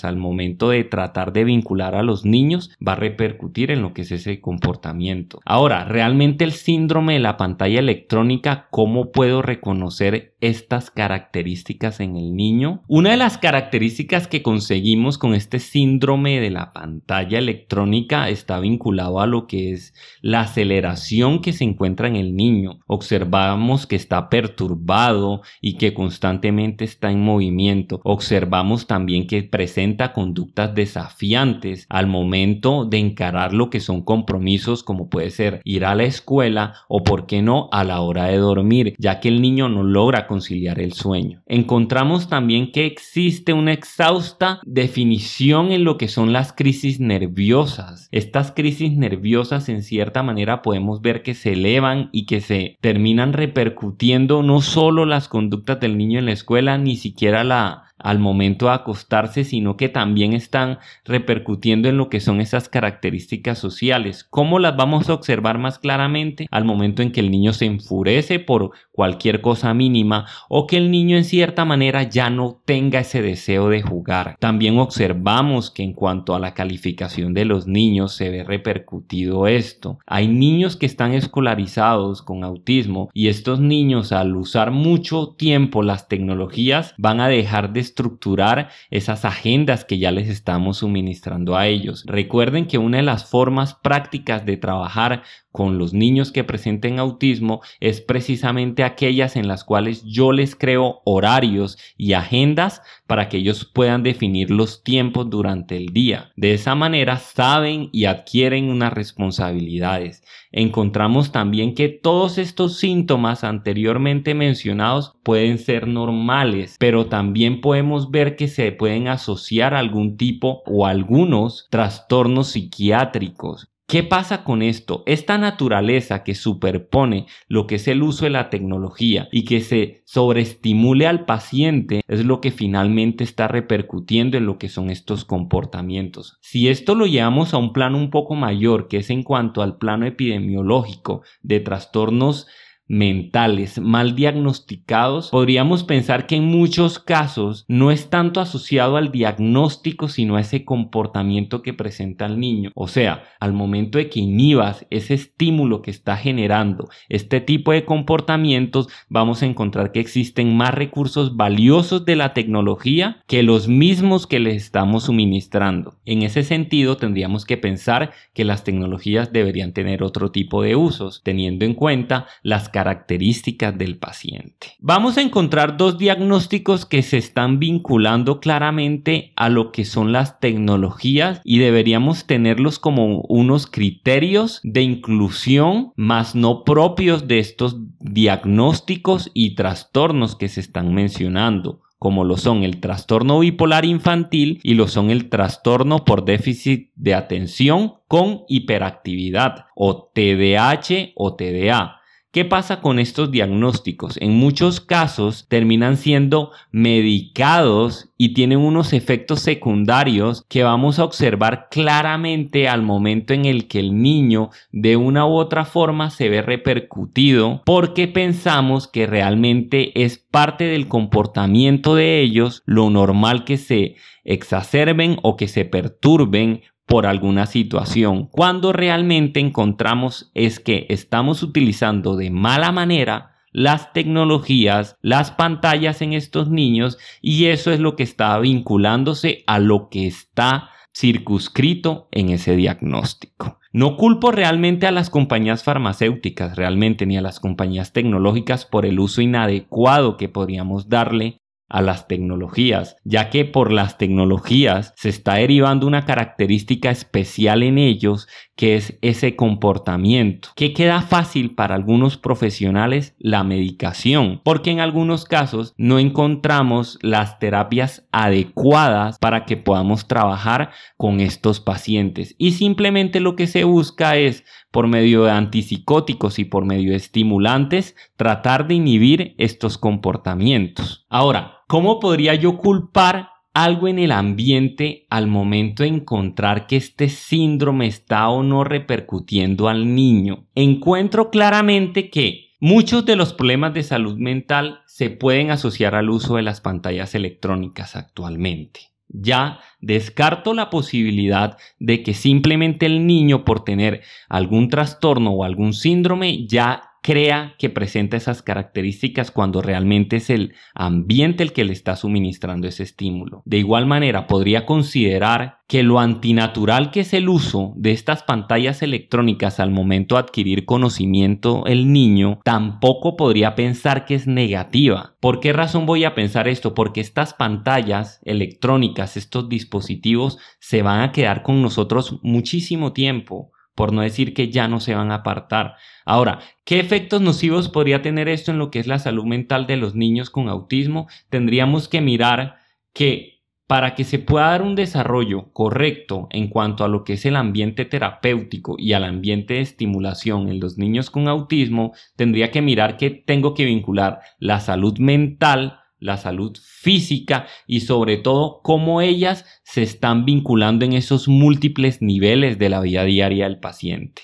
al 0.02 0.16
momento 0.16 0.70
de 0.70 0.84
tratar 0.84 1.32
de 1.32 1.44
vincular 1.44 1.94
a 1.94 2.02
los 2.02 2.24
niños 2.24 2.70
va 2.86 2.92
a 2.92 2.96
repercutir 2.96 3.70
en 3.70 3.82
lo 3.82 3.92
que 3.92 4.02
es 4.02 4.12
ese 4.12 4.40
comportamiento. 4.40 5.40
Ahora, 5.44 5.84
realmente 5.84 6.44
el 6.44 6.52
síndrome 6.52 7.14
de 7.14 7.20
la 7.20 7.36
pantalla 7.36 7.78
electrónica, 7.78 8.68
¿cómo 8.70 9.12
puedo 9.12 9.42
reconocer 9.42 10.34
estas 10.40 10.90
características 10.90 12.00
en 12.00 12.16
el 12.16 12.34
niño? 12.34 12.82
Una 12.88 13.10
de 13.10 13.16
las 13.16 13.38
características 13.38 14.26
que 14.26 14.42
conseguimos 14.42 15.18
con 15.18 15.34
este 15.34 15.58
síndrome 15.58 16.40
de 16.40 16.50
la 16.50 16.72
pantalla 16.72 17.38
electrónica 17.38 18.28
está 18.28 18.58
vinculado 18.60 19.20
a 19.20 19.26
lo 19.26 19.46
que 19.46 19.72
es 19.72 19.94
la 20.20 20.42
aceleración 20.42 21.40
que 21.40 21.52
se 21.52 21.64
encuentra 21.64 22.08
en 22.08 22.16
el 22.16 22.34
niño. 22.34 22.80
Observamos 22.86 23.86
que 23.86 23.96
está 23.96 24.28
perturbado 24.28 25.42
y 25.60 25.76
que 25.76 25.94
constantemente 25.94 26.84
está 26.84 27.10
en 27.10 27.22
movimiento. 27.22 28.00
Observamos 28.04 28.86
también 28.86 29.26
que 29.26 29.41
presenta 29.42 30.12
conductas 30.12 30.74
desafiantes 30.74 31.86
al 31.88 32.06
momento 32.06 32.84
de 32.84 32.98
encarar 32.98 33.52
lo 33.52 33.70
que 33.70 33.80
son 33.80 34.02
compromisos 34.02 34.82
como 34.82 35.08
puede 35.08 35.30
ser 35.30 35.60
ir 35.64 35.84
a 35.84 35.94
la 35.94 36.04
escuela 36.04 36.74
o 36.88 37.02
por 37.04 37.26
qué 37.26 37.42
no 37.42 37.68
a 37.72 37.84
la 37.84 38.00
hora 38.00 38.26
de 38.26 38.36
dormir, 38.36 38.94
ya 38.98 39.20
que 39.20 39.28
el 39.28 39.42
niño 39.42 39.68
no 39.68 39.82
logra 39.82 40.26
conciliar 40.26 40.80
el 40.80 40.92
sueño. 40.92 41.42
Encontramos 41.46 42.28
también 42.28 42.72
que 42.72 42.86
existe 42.86 43.52
una 43.52 43.72
exhausta 43.72 44.60
definición 44.64 45.72
en 45.72 45.84
lo 45.84 45.98
que 45.98 46.08
son 46.08 46.32
las 46.32 46.52
crisis 46.52 47.00
nerviosas. 47.00 48.08
Estas 48.12 48.52
crisis 48.52 48.92
nerviosas 48.92 49.68
en 49.68 49.82
cierta 49.82 50.22
manera 50.22 50.62
podemos 50.62 51.00
ver 51.00 51.22
que 51.22 51.34
se 51.34 51.52
elevan 51.52 52.08
y 52.12 52.26
que 52.26 52.40
se 52.40 52.76
terminan 52.80 53.32
repercutiendo 53.32 54.42
no 54.42 54.60
solo 54.60 55.06
las 55.06 55.28
conductas 55.28 55.80
del 55.80 55.98
niño 55.98 56.18
en 56.18 56.26
la 56.26 56.32
escuela, 56.32 56.78
ni 56.78 56.96
siquiera 56.96 57.44
la 57.44 57.84
al 58.02 58.18
momento 58.18 58.66
de 58.66 58.72
acostarse, 58.72 59.44
sino 59.44 59.76
que 59.76 59.88
también 59.88 60.32
están 60.32 60.78
repercutiendo 61.04 61.88
en 61.88 61.96
lo 61.96 62.08
que 62.08 62.20
son 62.20 62.40
esas 62.40 62.68
características 62.68 63.58
sociales. 63.58 64.24
¿Cómo 64.28 64.58
las 64.58 64.76
vamos 64.76 65.08
a 65.08 65.14
observar 65.14 65.58
más 65.58 65.78
claramente? 65.78 66.46
Al 66.50 66.64
momento 66.64 67.02
en 67.02 67.12
que 67.12 67.20
el 67.20 67.30
niño 67.30 67.52
se 67.52 67.66
enfurece 67.66 68.38
por 68.38 68.72
cualquier 68.90 69.40
cosa 69.40 69.74
mínima 69.74 70.26
o 70.48 70.66
que 70.66 70.76
el 70.76 70.90
niño 70.90 71.16
en 71.16 71.24
cierta 71.24 71.64
manera 71.64 72.02
ya 72.02 72.30
no 72.30 72.60
tenga 72.64 73.00
ese 73.00 73.22
deseo 73.22 73.68
de 73.68 73.82
jugar. 73.82 74.36
También 74.38 74.78
observamos 74.78 75.70
que 75.70 75.82
en 75.82 75.92
cuanto 75.92 76.34
a 76.34 76.38
la 76.38 76.54
calificación 76.54 77.34
de 77.34 77.44
los 77.44 77.66
niños 77.66 78.14
se 78.14 78.30
ve 78.30 78.44
repercutido 78.44 79.46
esto. 79.46 79.98
Hay 80.06 80.28
niños 80.28 80.76
que 80.76 80.86
están 80.86 81.12
escolarizados 81.14 82.22
con 82.22 82.44
autismo 82.44 83.10
y 83.14 83.28
estos 83.28 83.60
niños 83.60 84.12
al 84.12 84.36
usar 84.36 84.70
mucho 84.70 85.34
tiempo 85.36 85.82
las 85.82 86.08
tecnologías 86.08 86.94
van 86.98 87.20
a 87.20 87.28
dejar 87.28 87.72
de 87.72 87.80
estructurar 87.92 88.70
esas 88.90 89.24
agendas 89.24 89.84
que 89.84 89.98
ya 89.98 90.10
les 90.10 90.28
estamos 90.28 90.78
suministrando 90.78 91.56
a 91.56 91.66
ellos. 91.66 92.04
Recuerden 92.06 92.66
que 92.66 92.78
una 92.78 92.96
de 92.96 93.02
las 93.02 93.28
formas 93.28 93.74
prácticas 93.74 94.46
de 94.46 94.56
trabajar 94.56 95.22
con 95.52 95.78
los 95.78 95.92
niños 95.92 96.32
que 96.32 96.44
presenten 96.44 96.98
autismo 96.98 97.60
es 97.78 98.00
precisamente 98.00 98.82
aquellas 98.82 99.36
en 99.36 99.46
las 99.46 99.64
cuales 99.64 100.02
yo 100.04 100.32
les 100.32 100.56
creo 100.56 101.02
horarios 101.04 101.78
y 101.96 102.14
agendas 102.14 102.82
para 103.06 103.28
que 103.28 103.36
ellos 103.36 103.64
puedan 103.64 104.02
definir 104.02 104.50
los 104.50 104.82
tiempos 104.82 105.28
durante 105.28 105.76
el 105.76 105.92
día. 105.92 106.32
De 106.36 106.54
esa 106.54 106.74
manera 106.74 107.18
saben 107.18 107.90
y 107.92 108.06
adquieren 108.06 108.70
unas 108.70 108.92
responsabilidades. 108.92 110.24
Encontramos 110.50 111.32
también 111.32 111.74
que 111.74 111.88
todos 111.88 112.38
estos 112.38 112.78
síntomas 112.78 113.44
anteriormente 113.44 114.34
mencionados 114.34 115.14
pueden 115.22 115.58
ser 115.58 115.86
normales, 115.86 116.76
pero 116.78 117.06
también 117.06 117.60
podemos 117.60 118.10
ver 118.10 118.36
que 118.36 118.48
se 118.48 118.72
pueden 118.72 119.08
asociar 119.08 119.74
a 119.74 119.78
algún 119.78 120.16
tipo 120.16 120.62
o 120.66 120.86
algunos 120.86 121.68
trastornos 121.70 122.48
psiquiátricos. 122.48 123.71
¿Qué 123.92 124.02
pasa 124.02 124.42
con 124.42 124.62
esto? 124.62 125.02
Esta 125.04 125.36
naturaleza 125.36 126.24
que 126.24 126.34
superpone 126.34 127.26
lo 127.46 127.66
que 127.66 127.74
es 127.74 127.86
el 127.88 128.02
uso 128.02 128.24
de 128.24 128.30
la 128.30 128.48
tecnología 128.48 129.28
y 129.30 129.44
que 129.44 129.60
se 129.60 130.00
sobreestimule 130.06 131.06
al 131.06 131.26
paciente 131.26 132.00
es 132.08 132.24
lo 132.24 132.40
que 132.40 132.52
finalmente 132.52 133.22
está 133.22 133.48
repercutiendo 133.48 134.38
en 134.38 134.46
lo 134.46 134.56
que 134.56 134.70
son 134.70 134.88
estos 134.88 135.26
comportamientos. 135.26 136.38
Si 136.40 136.70
esto 136.70 136.94
lo 136.94 137.04
llevamos 137.04 137.52
a 137.52 137.58
un 137.58 137.74
plano 137.74 137.98
un 137.98 138.08
poco 138.08 138.34
mayor, 138.34 138.88
que 138.88 138.96
es 138.96 139.10
en 139.10 139.22
cuanto 139.22 139.60
al 139.60 139.76
plano 139.76 140.06
epidemiológico 140.06 141.20
de 141.42 141.60
trastornos 141.60 142.46
mentales 142.92 143.80
mal 143.80 144.14
diagnosticados, 144.14 145.30
podríamos 145.30 145.82
pensar 145.82 146.26
que 146.26 146.36
en 146.36 146.44
muchos 146.44 146.98
casos 146.98 147.64
no 147.66 147.90
es 147.90 148.10
tanto 148.10 148.38
asociado 148.38 148.98
al 148.98 149.10
diagnóstico, 149.10 150.08
sino 150.08 150.36
a 150.36 150.42
ese 150.42 150.66
comportamiento 150.66 151.62
que 151.62 151.72
presenta 151.72 152.26
el 152.26 152.38
niño. 152.38 152.70
O 152.74 152.88
sea, 152.88 153.24
al 153.40 153.54
momento 153.54 153.96
de 153.96 154.10
que 154.10 154.20
inhibas 154.20 154.86
ese 154.90 155.14
estímulo 155.14 155.80
que 155.80 155.90
está 155.90 156.18
generando 156.18 156.90
este 157.08 157.40
tipo 157.40 157.72
de 157.72 157.86
comportamientos, 157.86 158.88
vamos 159.08 159.42
a 159.42 159.46
encontrar 159.46 159.90
que 159.92 160.00
existen 160.00 160.54
más 160.54 160.74
recursos 160.74 161.34
valiosos 161.34 162.04
de 162.04 162.16
la 162.16 162.34
tecnología 162.34 163.22
que 163.26 163.42
los 163.42 163.68
mismos 163.68 164.26
que 164.26 164.38
les 164.38 164.56
estamos 164.56 165.04
suministrando. 165.04 165.98
En 166.04 166.20
ese 166.20 166.42
sentido, 166.42 166.98
tendríamos 166.98 167.46
que 167.46 167.56
pensar 167.56 168.12
que 168.34 168.44
las 168.44 168.64
tecnologías 168.64 169.32
deberían 169.32 169.72
tener 169.72 170.02
otro 170.02 170.30
tipo 170.30 170.62
de 170.62 170.76
usos, 170.76 171.22
teniendo 171.24 171.64
en 171.64 171.72
cuenta 171.72 172.26
las 172.42 172.68
características 172.82 173.78
del 173.78 173.96
paciente. 173.96 174.72
Vamos 174.80 175.16
a 175.16 175.22
encontrar 175.22 175.76
dos 175.76 175.98
diagnósticos 175.98 176.84
que 176.84 177.02
se 177.02 177.16
están 177.16 177.60
vinculando 177.60 178.40
claramente 178.40 179.32
a 179.36 179.48
lo 179.48 179.70
que 179.70 179.84
son 179.84 180.10
las 180.10 180.40
tecnologías 180.40 181.40
y 181.44 181.58
deberíamos 181.58 182.26
tenerlos 182.26 182.80
como 182.80 183.20
unos 183.28 183.68
criterios 183.68 184.58
de 184.64 184.82
inclusión 184.82 185.92
más 185.94 186.34
no 186.34 186.64
propios 186.64 187.28
de 187.28 187.38
estos 187.38 187.76
diagnósticos 188.00 189.30
y 189.32 189.54
trastornos 189.54 190.34
que 190.34 190.48
se 190.48 190.58
están 190.58 190.92
mencionando 190.92 191.82
como 192.00 192.24
lo 192.24 192.36
son 192.36 192.64
el 192.64 192.80
trastorno 192.80 193.38
bipolar 193.38 193.84
infantil 193.84 194.58
y 194.64 194.74
lo 194.74 194.88
son 194.88 195.10
el 195.10 195.28
trastorno 195.28 196.04
por 196.04 196.24
déficit 196.24 196.90
de 196.96 197.14
atención 197.14 197.94
con 198.08 198.42
hiperactividad 198.48 199.66
o 199.76 200.10
TDAH 200.12 201.12
o 201.14 201.36
TDA. 201.36 202.01
¿Qué 202.32 202.46
pasa 202.46 202.80
con 202.80 202.98
estos 202.98 203.30
diagnósticos? 203.30 204.16
En 204.18 204.32
muchos 204.32 204.80
casos 204.80 205.44
terminan 205.50 205.98
siendo 205.98 206.50
medicados 206.70 208.08
y 208.16 208.32
tienen 208.32 208.56
unos 208.56 208.94
efectos 208.94 209.40
secundarios 209.40 210.42
que 210.48 210.62
vamos 210.62 210.98
a 210.98 211.04
observar 211.04 211.68
claramente 211.70 212.70
al 212.70 212.80
momento 212.80 213.34
en 213.34 213.44
el 213.44 213.68
que 213.68 213.80
el 213.80 214.00
niño 214.00 214.48
de 214.70 214.96
una 214.96 215.26
u 215.26 215.34
otra 215.34 215.66
forma 215.66 216.08
se 216.08 216.30
ve 216.30 216.40
repercutido 216.40 217.60
porque 217.66 218.08
pensamos 218.08 218.88
que 218.88 219.06
realmente 219.06 220.02
es 220.02 220.16
parte 220.16 220.64
del 220.64 220.88
comportamiento 220.88 221.96
de 221.96 222.22
ellos 222.22 222.62
lo 222.64 222.88
normal 222.88 223.44
que 223.44 223.58
se 223.58 223.96
exacerben 224.24 225.18
o 225.22 225.36
que 225.36 225.48
se 225.48 225.66
perturben 225.66 226.62
por 226.92 227.06
alguna 227.06 227.46
situación, 227.46 228.26
cuando 228.26 228.70
realmente 228.70 229.40
encontramos 229.40 230.30
es 230.34 230.60
que 230.60 230.84
estamos 230.90 231.42
utilizando 231.42 232.16
de 232.16 232.28
mala 232.28 232.70
manera 232.70 233.36
las 233.50 233.94
tecnologías, 233.94 234.98
las 235.00 235.30
pantallas 235.30 236.02
en 236.02 236.12
estos 236.12 236.50
niños 236.50 236.98
y 237.22 237.46
eso 237.46 237.72
es 237.72 237.80
lo 237.80 237.96
que 237.96 238.02
está 238.02 238.38
vinculándose 238.38 239.42
a 239.46 239.58
lo 239.58 239.88
que 239.88 240.06
está 240.06 240.68
circunscrito 240.94 242.08
en 242.10 242.28
ese 242.28 242.56
diagnóstico. 242.56 243.58
No 243.72 243.96
culpo 243.96 244.30
realmente 244.30 244.86
a 244.86 244.92
las 244.92 245.08
compañías 245.08 245.64
farmacéuticas, 245.64 246.56
realmente, 246.56 247.06
ni 247.06 247.16
a 247.16 247.22
las 247.22 247.40
compañías 247.40 247.94
tecnológicas 247.94 248.66
por 248.66 248.84
el 248.84 249.00
uso 249.00 249.22
inadecuado 249.22 250.18
que 250.18 250.28
podríamos 250.28 250.90
darle 250.90 251.40
a 251.72 251.80
las 251.80 252.06
tecnologías, 252.06 252.96
ya 253.02 253.30
que 253.30 253.46
por 253.46 253.72
las 253.72 253.96
tecnologías 253.96 254.92
se 254.96 255.08
está 255.08 255.34
derivando 255.34 255.86
una 255.86 256.04
característica 256.04 256.90
especial 256.90 257.62
en 257.62 257.78
ellos 257.78 258.28
que 258.54 258.76
es 258.76 258.98
ese 259.00 259.34
comportamiento, 259.34 260.50
que 260.54 260.74
queda 260.74 261.00
fácil 261.00 261.54
para 261.54 261.74
algunos 261.74 262.18
profesionales 262.18 263.16
la 263.18 263.42
medicación, 263.42 264.40
porque 264.44 264.70
en 264.70 264.80
algunos 264.80 265.24
casos 265.24 265.72
no 265.78 265.98
encontramos 265.98 266.98
las 267.00 267.38
terapias 267.38 268.06
adecuadas 268.12 269.18
para 269.18 269.46
que 269.46 269.56
podamos 269.56 270.06
trabajar 270.06 270.70
con 270.98 271.20
estos 271.20 271.58
pacientes 271.58 272.34
y 272.36 272.52
simplemente 272.52 273.20
lo 273.20 273.34
que 273.34 273.46
se 273.46 273.64
busca 273.64 274.16
es 274.16 274.44
por 274.70 274.88
medio 274.88 275.24
de 275.24 275.30
antipsicóticos 275.30 276.38
y 276.38 276.44
por 276.44 276.64
medio 276.64 276.90
de 276.90 276.96
estimulantes 276.96 277.96
tratar 278.16 278.66
de 278.66 278.74
inhibir 278.74 279.34
estos 279.38 279.78
comportamientos. 279.78 281.01
Ahora, 281.14 281.58
¿cómo 281.68 282.00
podría 282.00 282.34
yo 282.36 282.56
culpar 282.56 283.32
algo 283.52 283.86
en 283.86 283.98
el 283.98 284.12
ambiente 284.12 285.06
al 285.10 285.26
momento 285.26 285.82
de 285.82 285.90
encontrar 285.90 286.66
que 286.66 286.76
este 286.76 287.10
síndrome 287.10 287.86
está 287.86 288.30
o 288.30 288.42
no 288.42 288.64
repercutiendo 288.64 289.68
al 289.68 289.94
niño? 289.94 290.46
Encuentro 290.54 291.28
claramente 291.28 292.08
que 292.08 292.54
muchos 292.60 293.04
de 293.04 293.16
los 293.16 293.34
problemas 293.34 293.74
de 293.74 293.82
salud 293.82 294.16
mental 294.16 294.80
se 294.86 295.10
pueden 295.10 295.50
asociar 295.50 295.94
al 295.94 296.08
uso 296.08 296.36
de 296.36 296.42
las 296.44 296.62
pantallas 296.62 297.14
electrónicas 297.14 297.94
actualmente. 297.94 298.80
Ya 299.08 299.58
descarto 299.82 300.54
la 300.54 300.70
posibilidad 300.70 301.58
de 301.78 302.02
que 302.02 302.14
simplemente 302.14 302.86
el 302.86 303.06
niño 303.06 303.44
por 303.44 303.64
tener 303.64 304.00
algún 304.30 304.70
trastorno 304.70 305.32
o 305.32 305.44
algún 305.44 305.74
síndrome 305.74 306.46
ya 306.46 306.91
crea 307.02 307.54
que 307.58 307.68
presenta 307.68 308.16
esas 308.16 308.42
características 308.42 309.32
cuando 309.32 309.60
realmente 309.60 310.16
es 310.16 310.30
el 310.30 310.54
ambiente 310.74 311.42
el 311.42 311.52
que 311.52 311.64
le 311.64 311.72
está 311.72 311.96
suministrando 311.96 312.68
ese 312.68 312.84
estímulo. 312.84 313.42
De 313.44 313.58
igual 313.58 313.86
manera, 313.86 314.28
podría 314.28 314.64
considerar 314.64 315.58
que 315.66 315.82
lo 315.82 315.98
antinatural 315.98 316.90
que 316.90 317.00
es 317.00 317.12
el 317.12 317.28
uso 317.28 317.72
de 317.76 317.92
estas 317.92 318.22
pantallas 318.22 318.82
electrónicas 318.82 319.58
al 319.58 319.70
momento 319.70 320.14
de 320.14 320.20
adquirir 320.20 320.64
conocimiento 320.64 321.64
el 321.66 321.92
niño, 321.92 322.40
tampoco 322.44 323.16
podría 323.16 323.54
pensar 323.54 324.04
que 324.04 324.14
es 324.14 324.26
negativa. 324.26 325.16
¿Por 325.18 325.40
qué 325.40 325.52
razón 325.52 325.86
voy 325.86 326.04
a 326.04 326.14
pensar 326.14 326.46
esto? 326.46 326.74
Porque 326.74 327.00
estas 327.00 327.34
pantallas 327.34 328.20
electrónicas, 328.24 329.16
estos 329.16 329.48
dispositivos, 329.48 330.38
se 330.60 330.82
van 330.82 331.00
a 331.00 331.10
quedar 331.10 331.42
con 331.42 331.62
nosotros 331.62 332.20
muchísimo 332.22 332.92
tiempo 332.92 333.50
por 333.74 333.92
no 333.92 334.02
decir 334.02 334.34
que 334.34 334.50
ya 334.50 334.68
no 334.68 334.80
se 334.80 334.94
van 334.94 335.10
a 335.10 335.16
apartar. 335.16 335.76
Ahora, 336.04 336.40
¿qué 336.64 336.80
efectos 336.80 337.20
nocivos 337.20 337.68
podría 337.68 338.02
tener 338.02 338.28
esto 338.28 338.50
en 338.50 338.58
lo 338.58 338.70
que 338.70 338.78
es 338.78 338.86
la 338.86 338.98
salud 338.98 339.24
mental 339.24 339.66
de 339.66 339.76
los 339.76 339.94
niños 339.94 340.30
con 340.30 340.48
autismo? 340.48 341.08
Tendríamos 341.30 341.88
que 341.88 342.00
mirar 342.00 342.56
que 342.92 343.32
para 343.66 343.94
que 343.94 344.04
se 344.04 344.18
pueda 344.18 344.48
dar 344.48 344.60
un 344.60 344.74
desarrollo 344.74 345.50
correcto 345.52 346.28
en 346.30 346.48
cuanto 346.48 346.84
a 346.84 346.88
lo 346.88 347.04
que 347.04 347.14
es 347.14 347.24
el 347.24 347.36
ambiente 347.36 347.86
terapéutico 347.86 348.76
y 348.78 348.92
al 348.92 349.04
ambiente 349.04 349.54
de 349.54 349.60
estimulación 349.60 350.50
en 350.50 350.60
los 350.60 350.76
niños 350.76 351.10
con 351.10 351.26
autismo, 351.26 351.94
tendría 352.14 352.50
que 352.50 352.60
mirar 352.60 352.98
que 352.98 353.08
tengo 353.08 353.54
que 353.54 353.64
vincular 353.64 354.20
la 354.38 354.60
salud 354.60 354.98
mental 354.98 355.81
la 356.02 356.16
salud 356.16 356.58
física 356.60 357.46
y 357.66 357.80
sobre 357.80 358.16
todo 358.16 358.60
cómo 358.62 359.00
ellas 359.00 359.46
se 359.62 359.82
están 359.82 360.24
vinculando 360.24 360.84
en 360.84 360.92
esos 360.92 361.28
múltiples 361.28 362.02
niveles 362.02 362.58
de 362.58 362.68
la 362.68 362.80
vida 362.80 363.04
diaria 363.04 363.44
del 363.44 363.60
paciente. 363.60 364.22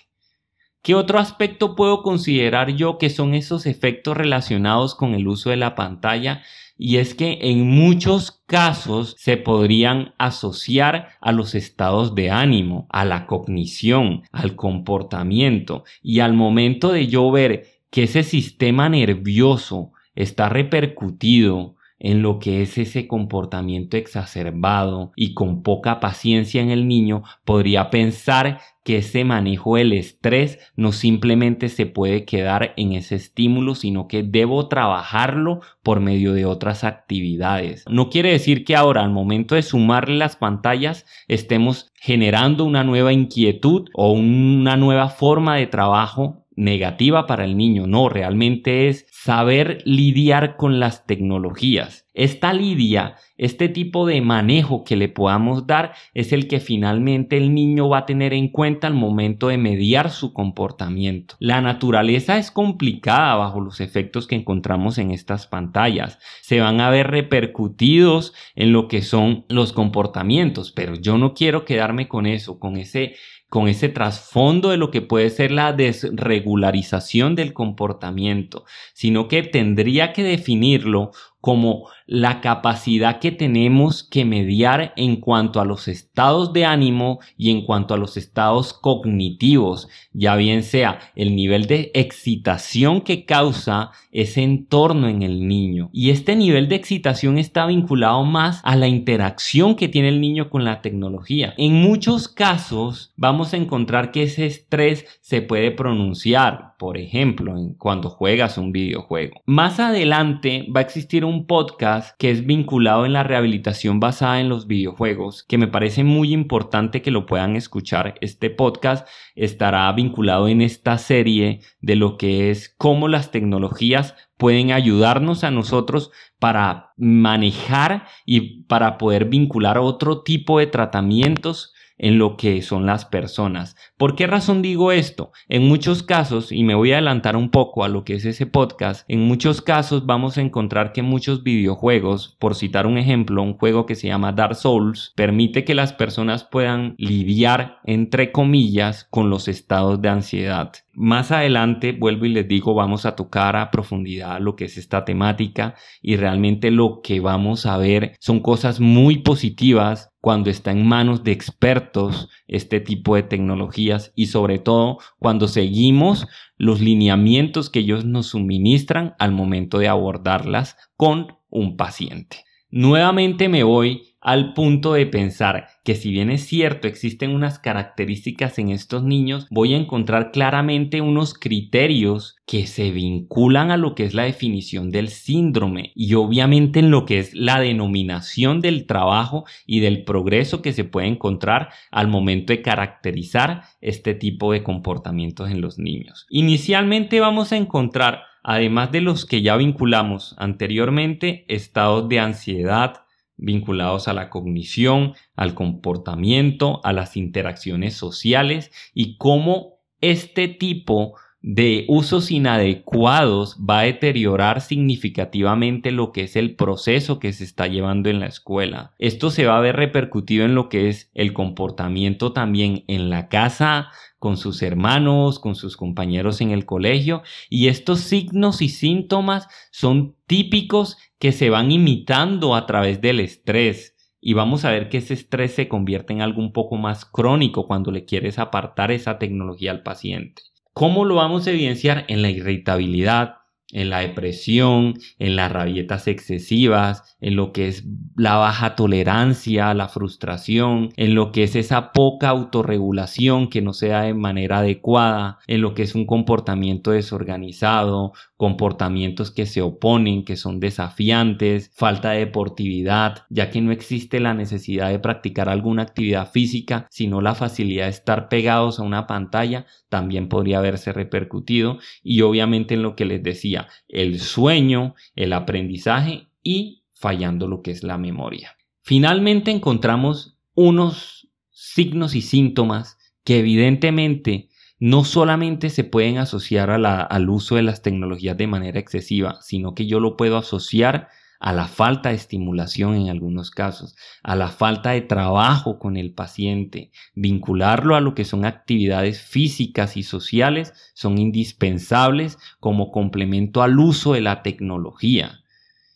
¿Qué 0.82 0.94
otro 0.94 1.18
aspecto 1.18 1.76
puedo 1.76 2.02
considerar 2.02 2.70
yo 2.74 2.98
que 2.98 3.10
son 3.10 3.34
esos 3.34 3.66
efectos 3.66 4.16
relacionados 4.16 4.94
con 4.94 5.14
el 5.14 5.28
uso 5.28 5.50
de 5.50 5.56
la 5.56 5.74
pantalla? 5.74 6.42
Y 6.76 6.96
es 6.96 7.14
que 7.14 7.38
en 7.42 7.68
muchos 7.68 8.42
casos 8.46 9.14
se 9.18 9.36
podrían 9.36 10.14
asociar 10.18 11.10
a 11.20 11.32
los 11.32 11.54
estados 11.54 12.14
de 12.14 12.30
ánimo, 12.30 12.86
a 12.90 13.04
la 13.04 13.26
cognición, 13.26 14.22
al 14.30 14.54
comportamiento 14.54 15.84
y 16.02 16.20
al 16.20 16.34
momento 16.34 16.92
de 16.92 17.08
yo 17.08 17.30
ver 17.30 17.66
que 17.90 18.04
ese 18.04 18.22
sistema 18.22 18.88
nervioso 18.88 19.92
está 20.18 20.48
repercutido 20.48 21.76
en 22.00 22.22
lo 22.22 22.38
que 22.38 22.62
es 22.62 22.78
ese 22.78 23.06
comportamiento 23.06 23.96
exacerbado 23.96 25.12
y 25.16 25.34
con 25.34 25.62
poca 25.62 26.00
paciencia 26.00 26.62
en 26.62 26.70
el 26.70 26.86
niño, 26.86 27.22
podría 27.44 27.90
pensar 27.90 28.60
que 28.84 28.98
ese 28.98 29.24
manejo 29.24 29.76
del 29.76 29.92
estrés 29.92 30.58
no 30.76 30.92
simplemente 30.92 31.68
se 31.68 31.86
puede 31.86 32.24
quedar 32.24 32.72
en 32.76 32.92
ese 32.92 33.16
estímulo, 33.16 33.74
sino 33.74 34.08
que 34.08 34.22
debo 34.22 34.68
trabajarlo 34.68 35.60
por 35.82 36.00
medio 36.00 36.32
de 36.32 36.46
otras 36.46 36.84
actividades. 36.84 37.84
No 37.88 38.10
quiere 38.10 38.30
decir 38.30 38.64
que 38.64 38.76
ahora 38.76 39.02
al 39.02 39.10
momento 39.10 39.56
de 39.56 39.62
sumarle 39.62 40.16
las 40.16 40.36
pantallas 40.36 41.04
estemos 41.26 41.90
generando 41.94 42.64
una 42.64 42.84
nueva 42.84 43.12
inquietud 43.12 43.88
o 43.92 44.12
una 44.12 44.76
nueva 44.76 45.08
forma 45.08 45.56
de 45.56 45.66
trabajo 45.66 46.47
negativa 46.58 47.26
para 47.26 47.44
el 47.44 47.56
niño, 47.56 47.86
no, 47.86 48.08
realmente 48.08 48.88
es 48.88 49.06
saber 49.10 49.80
lidiar 49.84 50.56
con 50.56 50.80
las 50.80 51.06
tecnologías. 51.06 52.06
Esta 52.14 52.52
lidia, 52.52 53.14
este 53.36 53.68
tipo 53.68 54.04
de 54.04 54.20
manejo 54.20 54.82
que 54.82 54.96
le 54.96 55.08
podamos 55.08 55.68
dar 55.68 55.92
es 56.14 56.32
el 56.32 56.48
que 56.48 56.58
finalmente 56.58 57.36
el 57.36 57.54
niño 57.54 57.88
va 57.88 57.98
a 57.98 58.06
tener 58.06 58.32
en 58.32 58.48
cuenta 58.48 58.88
al 58.88 58.94
momento 58.94 59.48
de 59.48 59.56
mediar 59.56 60.10
su 60.10 60.32
comportamiento. 60.32 61.36
La 61.38 61.60
naturaleza 61.60 62.38
es 62.38 62.50
complicada 62.50 63.36
bajo 63.36 63.60
los 63.60 63.80
efectos 63.80 64.26
que 64.26 64.34
encontramos 64.34 64.98
en 64.98 65.12
estas 65.12 65.46
pantallas. 65.46 66.18
Se 66.42 66.58
van 66.58 66.80
a 66.80 66.90
ver 66.90 67.08
repercutidos 67.08 68.34
en 68.56 68.72
lo 68.72 68.88
que 68.88 69.02
son 69.02 69.44
los 69.48 69.72
comportamientos, 69.72 70.72
pero 70.72 70.96
yo 70.96 71.18
no 71.18 71.34
quiero 71.34 71.64
quedarme 71.64 72.08
con 72.08 72.26
eso, 72.26 72.58
con 72.58 72.76
ese 72.76 73.14
con 73.48 73.68
ese 73.68 73.88
trasfondo 73.88 74.70
de 74.70 74.76
lo 74.76 74.90
que 74.90 75.00
puede 75.00 75.30
ser 75.30 75.50
la 75.50 75.72
desregularización 75.72 77.34
del 77.34 77.54
comportamiento, 77.54 78.64
sino 78.92 79.26
que 79.28 79.42
tendría 79.42 80.12
que 80.12 80.22
definirlo 80.22 81.12
como 81.40 81.88
la 82.06 82.40
capacidad 82.40 83.20
que 83.20 83.30
tenemos 83.30 84.02
que 84.02 84.24
mediar 84.24 84.92
en 84.96 85.16
cuanto 85.16 85.60
a 85.60 85.64
los 85.64 85.86
estados 85.86 86.52
de 86.52 86.64
ánimo 86.64 87.20
y 87.36 87.50
en 87.50 87.64
cuanto 87.64 87.94
a 87.94 87.98
los 87.98 88.16
estados 88.16 88.72
cognitivos, 88.72 89.88
ya 90.12 90.34
bien 90.36 90.62
sea 90.62 90.98
el 91.14 91.36
nivel 91.36 91.66
de 91.66 91.90
excitación 91.94 93.02
que 93.02 93.24
causa 93.24 93.90
ese 94.10 94.42
entorno 94.42 95.08
en 95.08 95.22
el 95.22 95.46
niño. 95.46 95.90
Y 95.92 96.10
este 96.10 96.34
nivel 96.34 96.68
de 96.68 96.76
excitación 96.76 97.38
está 97.38 97.66
vinculado 97.66 98.24
más 98.24 98.60
a 98.64 98.74
la 98.76 98.88
interacción 98.88 99.76
que 99.76 99.88
tiene 99.88 100.08
el 100.08 100.20
niño 100.20 100.50
con 100.50 100.64
la 100.64 100.80
tecnología. 100.82 101.54
En 101.56 101.74
muchos 101.74 102.28
casos 102.28 103.12
vamos 103.16 103.52
a 103.52 103.58
encontrar 103.58 104.10
que 104.10 104.24
ese 104.24 104.46
estrés 104.46 105.06
se 105.20 105.42
puede 105.42 105.70
pronunciar, 105.70 106.67
por 106.78 106.96
ejemplo, 106.96 107.54
cuando 107.76 108.08
juegas 108.08 108.56
un 108.56 108.70
videojuego. 108.70 109.42
Más 109.46 109.80
adelante 109.80 110.66
va 110.74 110.80
a 110.80 110.84
existir 110.84 111.24
un 111.24 111.46
podcast 111.46 112.16
que 112.18 112.30
es 112.30 112.46
vinculado 112.46 113.04
en 113.04 113.12
la 113.12 113.24
rehabilitación 113.24 113.98
basada 113.98 114.40
en 114.40 114.48
los 114.48 114.68
videojuegos, 114.68 115.42
que 115.42 115.58
me 115.58 115.66
parece 115.66 116.04
muy 116.04 116.32
importante 116.32 117.02
que 117.02 117.10
lo 117.10 117.26
puedan 117.26 117.56
escuchar. 117.56 118.14
Este 118.20 118.48
podcast 118.48 119.08
estará 119.34 119.92
vinculado 119.92 120.46
en 120.46 120.62
esta 120.62 120.96
serie 120.98 121.60
de 121.80 121.96
lo 121.96 122.16
que 122.16 122.50
es 122.50 122.72
cómo 122.78 123.08
las 123.08 123.32
tecnologías 123.32 124.14
pueden 124.36 124.70
ayudarnos 124.70 125.42
a 125.42 125.50
nosotros 125.50 126.12
para 126.38 126.92
manejar 126.96 128.06
y 128.24 128.62
para 128.62 128.98
poder 128.98 129.24
vincular 129.24 129.78
otro 129.78 130.22
tipo 130.22 130.60
de 130.60 130.68
tratamientos 130.68 131.74
en 131.98 132.18
lo 132.18 132.36
que 132.36 132.62
son 132.62 132.86
las 132.86 133.04
personas. 133.04 133.76
¿Por 133.96 134.14
qué 134.14 134.26
razón 134.26 134.62
digo 134.62 134.92
esto? 134.92 135.32
En 135.48 135.68
muchos 135.68 136.02
casos, 136.02 136.52
y 136.52 136.64
me 136.64 136.74
voy 136.74 136.92
a 136.92 136.96
adelantar 136.96 137.36
un 137.36 137.50
poco 137.50 137.84
a 137.84 137.88
lo 137.88 138.04
que 138.04 138.14
es 138.14 138.24
ese 138.24 138.46
podcast, 138.46 139.04
en 139.08 139.20
muchos 139.20 139.60
casos 139.60 140.06
vamos 140.06 140.38
a 140.38 140.40
encontrar 140.40 140.92
que 140.92 141.02
muchos 141.02 141.42
videojuegos, 141.42 142.36
por 142.38 142.54
citar 142.54 142.86
un 142.86 142.98
ejemplo, 142.98 143.42
un 143.42 143.54
juego 143.54 143.86
que 143.86 143.94
se 143.94 144.08
llama 144.08 144.32
Dark 144.32 144.54
Souls, 144.54 145.12
permite 145.16 145.64
que 145.64 145.74
las 145.74 145.92
personas 145.92 146.44
puedan 146.44 146.94
lidiar, 146.98 147.78
entre 147.84 148.32
comillas, 148.32 149.04
con 149.10 149.30
los 149.30 149.48
estados 149.48 150.00
de 150.00 150.08
ansiedad. 150.08 150.72
Más 150.92 151.30
adelante, 151.30 151.92
vuelvo 151.92 152.24
y 152.24 152.30
les 152.30 152.48
digo, 152.48 152.74
vamos 152.74 153.06
a 153.06 153.14
tocar 153.14 153.54
a 153.56 153.70
profundidad 153.70 154.40
lo 154.40 154.56
que 154.56 154.64
es 154.64 154.78
esta 154.78 155.04
temática 155.04 155.74
y 156.02 156.16
realmente 156.16 156.72
lo 156.72 157.00
que 157.02 157.20
vamos 157.20 157.66
a 157.66 157.76
ver 157.78 158.16
son 158.18 158.40
cosas 158.40 158.80
muy 158.80 159.18
positivas 159.18 160.10
cuando 160.20 160.50
está 160.50 160.72
en 160.72 160.86
manos 160.86 161.22
de 161.24 161.32
expertos 161.32 162.28
este 162.46 162.80
tipo 162.80 163.14
de 163.14 163.22
tecnologías 163.22 164.12
y 164.14 164.26
sobre 164.26 164.58
todo 164.58 164.98
cuando 165.18 165.48
seguimos 165.48 166.26
los 166.56 166.80
lineamientos 166.80 167.70
que 167.70 167.80
ellos 167.80 168.04
nos 168.04 168.28
suministran 168.28 169.14
al 169.18 169.32
momento 169.32 169.78
de 169.78 169.88
abordarlas 169.88 170.76
con 170.96 171.38
un 171.50 171.76
paciente. 171.76 172.44
Nuevamente 172.70 173.48
me 173.48 173.62
voy 173.62 174.07
al 174.28 174.52
punto 174.52 174.92
de 174.92 175.06
pensar 175.06 175.68
que 175.84 175.94
si 175.94 176.10
bien 176.10 176.28
es 176.28 176.44
cierto 176.44 176.86
existen 176.86 177.34
unas 177.34 177.58
características 177.58 178.58
en 178.58 178.68
estos 178.68 179.02
niños, 179.02 179.46
voy 179.48 179.72
a 179.72 179.78
encontrar 179.78 180.32
claramente 180.32 181.00
unos 181.00 181.32
criterios 181.32 182.36
que 182.44 182.66
se 182.66 182.90
vinculan 182.90 183.70
a 183.70 183.78
lo 183.78 183.94
que 183.94 184.04
es 184.04 184.12
la 184.12 184.24
definición 184.24 184.90
del 184.90 185.08
síndrome 185.08 185.92
y 185.94 186.12
obviamente 186.12 186.80
en 186.80 186.90
lo 186.90 187.06
que 187.06 187.20
es 187.20 187.32
la 187.32 187.58
denominación 187.58 188.60
del 188.60 188.84
trabajo 188.84 189.46
y 189.64 189.80
del 189.80 190.04
progreso 190.04 190.60
que 190.60 190.74
se 190.74 190.84
puede 190.84 191.06
encontrar 191.06 191.70
al 191.90 192.08
momento 192.08 192.52
de 192.52 192.60
caracterizar 192.60 193.62
este 193.80 194.12
tipo 194.12 194.52
de 194.52 194.62
comportamientos 194.62 195.50
en 195.50 195.62
los 195.62 195.78
niños. 195.78 196.26
Inicialmente 196.28 197.18
vamos 197.20 197.52
a 197.52 197.56
encontrar 197.56 198.24
además 198.42 198.92
de 198.92 199.00
los 199.00 199.24
que 199.24 199.40
ya 199.40 199.56
vinculamos 199.56 200.34
anteriormente, 200.36 201.46
estados 201.48 202.10
de 202.10 202.20
ansiedad, 202.20 203.04
vinculados 203.38 204.08
a 204.08 204.12
la 204.12 204.28
cognición, 204.28 205.14
al 205.34 205.54
comportamiento, 205.54 206.80
a 206.84 206.92
las 206.92 207.16
interacciones 207.16 207.94
sociales 207.94 208.70
y 208.92 209.16
cómo 209.16 209.78
este 210.00 210.48
tipo 210.48 211.14
de 211.40 211.84
usos 211.88 212.30
inadecuados 212.30 213.56
va 213.58 213.80
a 213.80 213.84
deteriorar 213.84 214.60
significativamente 214.60 215.92
lo 215.92 216.10
que 216.10 216.22
es 216.22 216.34
el 216.34 216.56
proceso 216.56 217.20
que 217.20 217.32
se 217.32 217.44
está 217.44 217.68
llevando 217.68 218.10
en 218.10 218.20
la 218.20 218.26
escuela. 218.26 218.94
Esto 218.98 219.30
se 219.30 219.46
va 219.46 219.56
a 219.56 219.60
ver 219.60 219.76
repercutido 219.76 220.44
en 220.44 220.54
lo 220.54 220.68
que 220.68 220.88
es 220.88 221.10
el 221.14 221.32
comportamiento 221.32 222.32
también 222.32 222.84
en 222.88 223.08
la 223.08 223.28
casa, 223.28 223.90
con 224.18 224.36
sus 224.36 224.62
hermanos, 224.62 225.38
con 225.38 225.54
sus 225.54 225.76
compañeros 225.76 226.40
en 226.40 226.50
el 226.50 226.66
colegio 226.66 227.22
y 227.48 227.68
estos 227.68 228.00
signos 228.00 228.60
y 228.62 228.68
síntomas 228.68 229.46
son 229.70 230.16
típicos 230.26 230.96
que 231.18 231.32
se 231.32 231.50
van 231.50 231.70
imitando 231.70 232.54
a 232.54 232.66
través 232.66 233.00
del 233.00 233.20
estrés. 233.20 233.94
Y 234.20 234.32
vamos 234.32 234.64
a 234.64 234.72
ver 234.72 234.88
que 234.88 234.98
ese 234.98 235.14
estrés 235.14 235.54
se 235.54 235.68
convierte 235.68 236.12
en 236.12 236.22
algo 236.22 236.40
un 236.40 236.52
poco 236.52 236.76
más 236.76 237.04
crónico 237.04 237.68
cuando 237.68 237.92
le 237.92 238.04
quieres 238.04 238.40
apartar 238.40 238.90
esa 238.90 239.18
tecnología 239.18 239.70
al 239.70 239.84
paciente. 239.84 240.42
¿Cómo 240.78 241.04
lo 241.04 241.16
vamos 241.16 241.44
a 241.44 241.50
evidenciar? 241.50 242.04
En 242.06 242.22
la 242.22 242.30
irritabilidad, 242.30 243.37
en 243.72 243.90
la 243.90 244.00
depresión, 244.00 244.94
en 245.18 245.36
las 245.36 245.52
rabietas 245.52 246.08
excesivas, 246.08 247.16
en 247.20 247.36
lo 247.36 247.52
que 247.52 247.68
es 247.68 247.84
la 248.16 248.36
baja 248.36 248.74
tolerancia, 248.76 249.74
la 249.74 249.88
frustración, 249.88 250.90
en 250.96 251.14
lo 251.14 251.32
que 251.32 251.42
es 251.42 251.54
esa 251.54 251.92
poca 251.92 252.30
autorregulación 252.30 253.48
que 253.48 253.60
no 253.60 253.72
sea 253.72 254.02
de 254.02 254.14
manera 254.14 254.58
adecuada, 254.58 255.38
en 255.46 255.60
lo 255.60 255.74
que 255.74 255.82
es 255.82 255.94
un 255.94 256.06
comportamiento 256.06 256.92
desorganizado, 256.92 258.12
comportamientos 258.36 259.30
que 259.30 259.46
se 259.46 259.60
oponen, 259.60 260.24
que 260.24 260.36
son 260.36 260.60
desafiantes, 260.60 261.70
falta 261.74 262.12
de 262.12 262.20
deportividad, 262.20 263.24
ya 263.28 263.50
que 263.50 263.60
no 263.60 263.72
existe 263.72 264.20
la 264.20 264.32
necesidad 264.32 264.90
de 264.90 264.98
practicar 264.98 265.48
alguna 265.48 265.82
actividad 265.82 266.30
física, 266.30 266.86
sino 266.90 267.20
la 267.20 267.34
facilidad 267.34 267.84
de 267.84 267.90
estar 267.90 268.28
pegados 268.28 268.78
a 268.78 268.84
una 268.84 269.06
pantalla, 269.06 269.66
también 269.88 270.28
podría 270.28 270.58
haberse 270.58 270.92
repercutido. 270.92 271.78
Y 272.02 272.22
obviamente 272.22 272.74
en 272.74 272.82
lo 272.82 272.94
que 272.94 273.04
les 273.04 273.22
decía, 273.22 273.57
el 273.88 274.20
sueño, 274.20 274.94
el 275.16 275.32
aprendizaje 275.32 276.28
y 276.42 276.84
fallando 276.92 277.48
lo 277.48 277.62
que 277.62 277.70
es 277.70 277.82
la 277.82 277.98
memoria. 277.98 278.56
Finalmente 278.82 279.50
encontramos 279.50 280.38
unos 280.54 281.28
signos 281.50 282.14
y 282.14 282.22
síntomas 282.22 282.98
que 283.24 283.38
evidentemente 283.40 284.48
no 284.78 285.04
solamente 285.04 285.70
se 285.70 285.84
pueden 285.84 286.18
asociar 286.18 286.70
al 286.70 287.30
uso 287.30 287.56
de 287.56 287.62
las 287.62 287.82
tecnologías 287.82 288.36
de 288.36 288.46
manera 288.46 288.78
excesiva, 288.78 289.38
sino 289.42 289.74
que 289.74 289.86
yo 289.86 290.00
lo 290.00 290.16
puedo 290.16 290.36
asociar 290.36 291.08
a 291.38 291.52
la 291.52 291.66
falta 291.66 292.08
de 292.08 292.16
estimulación 292.16 292.94
en 292.94 293.08
algunos 293.08 293.50
casos, 293.50 293.96
a 294.22 294.34
la 294.34 294.48
falta 294.48 294.90
de 294.90 295.02
trabajo 295.02 295.78
con 295.78 295.96
el 295.96 296.12
paciente, 296.12 296.90
vincularlo 297.14 297.94
a 297.94 298.00
lo 298.00 298.14
que 298.14 298.24
son 298.24 298.44
actividades 298.44 299.22
físicas 299.22 299.96
y 299.96 300.02
sociales 300.02 300.72
son 300.94 301.18
indispensables 301.18 302.38
como 302.60 302.90
complemento 302.90 303.62
al 303.62 303.78
uso 303.78 304.14
de 304.14 304.20
la 304.20 304.42
tecnología. 304.42 305.40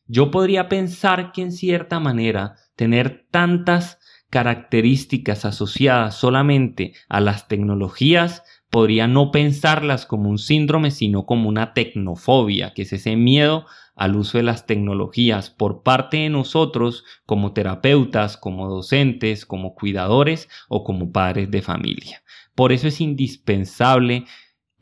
Yo 0.07 0.31
podría 0.31 0.69
pensar 0.69 1.33
que 1.33 1.43
en 1.43 1.53
cierta 1.53 1.99
manera 1.99 2.57
tener 2.77 3.27
tantas 3.31 3.99
características 4.33 5.45
asociadas 5.45 6.15
solamente 6.15 6.95
a 7.11 7.21
las 7.21 7.49
tecnologías 7.49 8.43
podría 8.71 9.07
no 9.07 9.31
pensarlas 9.31 10.07
como 10.07 10.31
un 10.31 10.39
síndrome, 10.39 10.91
sino 10.91 11.27
como 11.27 11.51
una 11.51 11.75
tecnofobia, 11.75 12.73
que 12.73 12.83
es 12.83 12.95
ese 12.95 13.15
miedo 13.15 13.67
al 13.95 14.17
uso 14.17 14.39
de 14.39 14.45
las 14.45 14.65
tecnologías 14.65 15.51
por 15.51 15.83
parte 15.83 16.17
de 16.17 16.31
nosotros 16.31 17.05
como 17.27 17.53
terapeutas, 17.53 18.39
como 18.39 18.71
docentes, 18.71 19.45
como 19.45 19.75
cuidadores 19.75 20.49
o 20.71 20.83
como 20.83 21.13
padres 21.13 21.51
de 21.51 21.61
familia. 21.61 22.23
Por 22.55 22.73
eso 22.73 22.89
es 22.89 23.03
indispensable 23.03 24.25